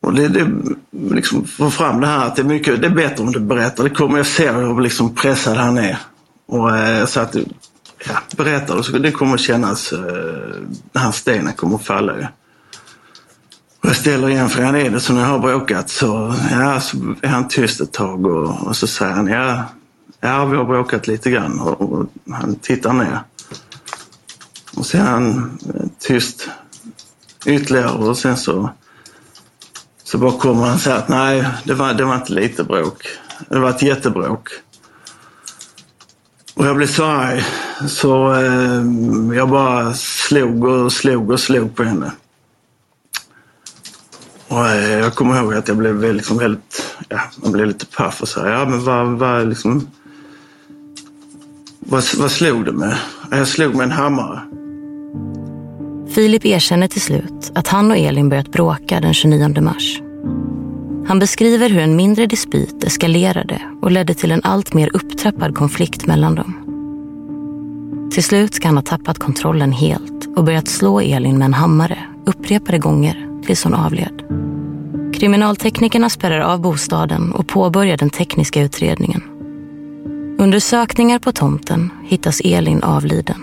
och 0.00 0.14
det, 0.14 0.28
det 0.28 0.50
liksom 0.90 1.44
få 1.44 1.70
fram 1.70 2.00
det 2.00 2.06
här 2.06 2.26
att 2.26 2.36
det 2.36 2.42
är, 2.42 2.46
mycket, 2.46 2.82
det 2.82 2.86
är 2.86 2.94
bättre 2.94 3.24
om 3.24 3.32
du 3.32 3.40
berättar. 3.40 3.84
Det 3.84 3.90
kommer 3.90 4.16
jag 4.16 4.26
se 4.26 4.50
hur 4.50 4.80
liksom 4.80 5.14
pressad 5.14 5.56
han 5.56 5.78
är. 5.78 5.98
Och, 6.48 6.76
eh, 6.76 7.06
så 7.06 7.20
att 7.20 7.36
ja, 8.06 8.18
berättar 8.36 8.76
du 8.76 8.82
så 8.82 8.92
det 8.92 9.12
kommer 9.12 9.36
kännas, 9.36 9.92
eh, 9.92 9.98
den 10.92 11.02
här 11.02 11.12
stenen 11.12 11.52
kommer 11.52 11.76
att 11.76 11.84
falla. 11.84 12.12
Och 13.80 13.88
jag 13.88 13.96
ställer 13.96 14.28
igen 14.28 14.48
frågan, 14.48 14.76
är 14.76 14.90
det 14.90 15.00
så 15.00 15.12
när 15.12 15.20
jag 15.20 15.28
har 15.28 15.38
bråkat? 15.38 15.90
Så, 15.90 16.34
ja, 16.50 16.80
så 16.80 16.96
är 17.22 17.28
han 17.28 17.48
tyst 17.48 17.80
ett 17.80 17.92
tag 17.92 18.26
och, 18.26 18.66
och 18.66 18.76
så 18.76 18.86
säger 18.86 19.12
han, 19.12 19.26
ja, 19.26 19.64
ja, 20.20 20.44
vi 20.44 20.56
har 20.56 20.64
bråkat 20.64 21.06
lite 21.06 21.30
grann. 21.30 21.60
Och, 21.60 21.80
och 21.80 22.06
han 22.30 22.54
tittar 22.54 22.92
ner. 22.92 23.20
Och 24.76 24.86
sen 24.86 25.00
är 25.00 25.10
han 25.10 25.58
eh, 25.74 25.86
tyst 25.98 26.48
ytterligare 27.46 27.90
och 27.90 28.18
sen 28.18 28.36
så, 28.36 28.70
så 30.04 30.18
bara 30.18 30.38
kommer 30.38 30.66
han 30.66 30.78
säga 30.78 30.96
att 30.96 31.08
nej, 31.08 31.44
det 31.64 31.74
var, 31.74 31.94
det 31.94 32.04
var 32.04 32.14
inte 32.14 32.32
lite 32.32 32.64
bråk. 32.64 33.06
Det 33.48 33.58
var 33.58 33.70
ett 33.70 33.82
jättebråk. 33.82 34.48
Och 36.58 36.66
jag 36.66 36.76
blev 36.76 36.86
så 36.86 37.04
arg 37.04 37.44
så 37.88 38.34
eh, 38.34 38.82
jag 39.36 39.48
bara 39.48 39.94
slog 39.94 40.64
och 40.64 40.92
slog 40.92 41.30
och 41.30 41.40
slog 41.40 41.76
på 41.76 41.82
henne. 41.82 42.12
Och 44.48 44.68
eh, 44.68 44.98
jag 44.98 45.14
kommer 45.14 45.38
ihåg 45.38 45.54
att 45.54 45.68
jag 45.68 45.76
blev 45.76 46.14
liksom 46.14 46.38
väldigt, 46.38 46.96
ja, 47.08 47.20
man 47.42 47.52
blev 47.52 47.66
lite 47.66 47.86
paff 47.86 48.22
och 48.22 48.28
sa, 48.28 48.48
ja 48.48 48.64
men 48.64 48.84
vad, 48.84 49.06
vad 49.06 49.48
liksom, 49.48 49.90
vad, 51.78 52.04
vad 52.18 52.30
slog 52.30 52.64
du 52.64 52.72
med? 52.72 52.96
Jag 53.30 53.48
slog 53.48 53.74
med 53.74 53.84
en 53.84 53.92
hammare. 53.92 54.40
Filip 56.14 56.44
erkänner 56.44 56.88
till 56.88 57.02
slut 57.02 57.52
att 57.54 57.68
han 57.68 57.90
och 57.90 57.96
Elin 57.96 58.28
börjat 58.28 58.52
bråka 58.52 59.00
den 59.00 59.14
29 59.14 59.60
mars. 59.60 60.00
Han 61.08 61.18
beskriver 61.18 61.70
hur 61.70 61.78
en 61.78 61.96
mindre 61.96 62.26
dispyt 62.26 62.84
eskalerade 62.84 63.62
och 63.82 63.90
ledde 63.90 64.14
till 64.14 64.30
en 64.30 64.40
allt 64.44 64.74
mer 64.74 64.90
upptrappad 64.92 65.54
konflikt 65.54 66.06
mellan 66.06 66.34
dem. 66.34 66.54
Till 68.12 68.24
slut 68.24 68.54
ska 68.54 68.68
han 68.68 68.76
ha 68.76 68.82
tappat 68.82 69.18
kontrollen 69.18 69.72
helt 69.72 70.26
och 70.36 70.44
börjat 70.44 70.68
slå 70.68 71.00
Elin 71.00 71.38
med 71.38 71.46
en 71.46 71.54
hammare 71.54 71.98
upprepade 72.26 72.78
gånger 72.78 73.28
tills 73.46 73.64
hon 73.64 73.74
avled. 73.74 74.22
Kriminalteknikerna 75.14 76.10
spärrar 76.10 76.40
av 76.40 76.60
bostaden 76.60 77.32
och 77.32 77.48
påbörjar 77.48 77.96
den 77.96 78.10
tekniska 78.10 78.62
utredningen. 78.62 79.22
Under 80.38 80.60
sökningar 80.60 81.18
på 81.18 81.32
tomten 81.32 81.90
hittas 82.04 82.40
Elin 82.44 82.82
avliden. 82.82 83.42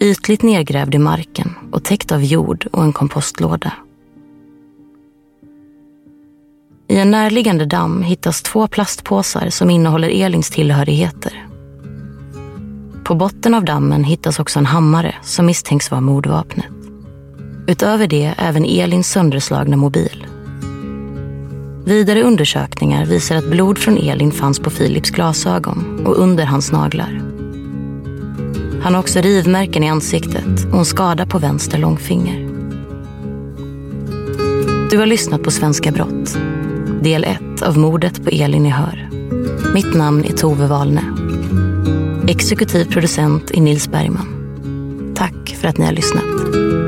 Ytligt 0.00 0.42
nedgrävd 0.42 0.94
i 0.94 0.98
marken 0.98 1.54
och 1.70 1.84
täckt 1.84 2.12
av 2.12 2.24
jord 2.24 2.66
och 2.72 2.82
en 2.82 2.92
kompostlåda. 2.92 3.72
I 6.90 6.98
en 6.98 7.10
närliggande 7.10 7.64
damm 7.64 8.02
hittas 8.02 8.42
två 8.42 8.68
plastpåsar 8.68 9.50
som 9.50 9.70
innehåller 9.70 10.08
Elins 10.08 10.50
tillhörigheter. 10.50 11.46
På 13.04 13.14
botten 13.14 13.54
av 13.54 13.64
dammen 13.64 14.04
hittas 14.04 14.38
också 14.38 14.58
en 14.58 14.66
hammare 14.66 15.14
som 15.22 15.46
misstänks 15.46 15.90
vara 15.90 16.00
mordvapnet. 16.00 16.66
Utöver 17.66 18.06
det 18.06 18.34
även 18.38 18.64
Elins 18.64 19.10
sönderslagna 19.10 19.76
mobil. 19.76 20.26
Vidare 21.84 22.22
undersökningar 22.22 23.06
visar 23.06 23.36
att 23.36 23.50
blod 23.50 23.78
från 23.78 23.98
Elin 23.98 24.32
fanns 24.32 24.58
på 24.58 24.70
Philips 24.70 25.10
glasögon 25.10 26.06
och 26.06 26.18
under 26.18 26.44
hans 26.44 26.72
naglar. 26.72 27.22
Han 28.82 28.94
har 28.94 29.00
också 29.00 29.20
rivmärken 29.20 29.84
i 29.84 29.88
ansiktet 29.88 30.66
och 30.72 30.78
en 30.78 30.84
skada 30.84 31.26
på 31.26 31.38
vänster 31.38 31.78
långfinger. 31.78 32.48
Du 34.90 34.98
har 34.98 35.06
lyssnat 35.06 35.42
på 35.42 35.50
Svenska 35.50 35.90
brott. 35.90 36.38
Del 37.02 37.24
1 37.24 37.62
av 37.62 37.78
mordet 37.78 38.24
på 38.24 38.30
Elin 38.30 38.66
i 38.66 38.70
Hör. 38.70 39.08
Mitt 39.74 39.94
namn 39.94 40.24
är 40.24 40.32
Tove 40.32 40.66
Wahlne. 40.66 41.02
Exekutiv 42.28 42.84
producent 42.84 43.50
är 43.50 43.60
Nils 43.60 43.88
Bergman. 43.88 44.26
Tack 45.16 45.56
för 45.60 45.68
att 45.68 45.78
ni 45.78 45.84
har 45.84 45.92
lyssnat. 45.92 46.87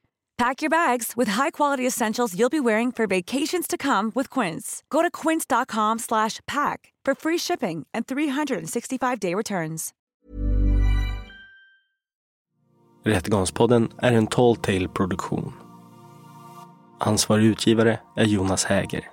Pack 0.41 0.63
your 0.63 0.69
bags 0.69 1.13
with 1.17 1.31
high-quality 1.31 1.87
essentials 1.87 2.35
you'll 2.35 2.49
be 2.49 2.59
wearing 2.59 2.91
for 2.91 3.07
vacations 3.07 3.67
to 3.67 3.77
come 3.77 4.11
with 4.15 4.39
Quince. 4.39 4.83
Go 4.89 5.01
to 5.01 5.11
quince.com/pack 5.11 6.93
for 7.05 7.15
free 7.15 7.37
shipping 7.37 7.85
and 7.93 8.05
365-day 8.05 9.35
returns. 9.35 9.93
Rättegångspodden 13.05 13.91
är 13.97 14.11
en 14.11 14.27
Tall 14.27 14.55
Tale 14.55 14.87
produktion. 14.87 15.53
Ansvarig 16.99 17.45
utgivare 17.45 17.99
är 18.15 18.25
Jonas 18.25 18.65
Häger. 18.65 19.09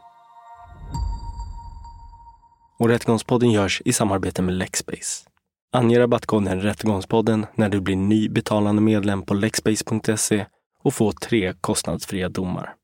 Och 2.78 2.88
Rättegångspodden 2.88 3.50
görs 3.50 3.82
i 3.84 3.92
samarbete 3.92 4.42
med 4.42 4.54
Lexbase. 4.54 5.28
Ange 5.72 5.98
rabattkoden 6.00 6.60
Rättegångspodden 6.60 7.46
när 7.54 7.68
du 7.68 7.80
blir 7.80 7.96
ny 7.96 8.28
betalande 8.28 8.82
medlem 8.82 9.22
på 9.22 9.34
lexbase.se 9.34 10.46
och 10.84 10.94
få 10.94 11.12
tre 11.12 11.54
kostnadsfria 11.60 12.28
domar. 12.28 12.77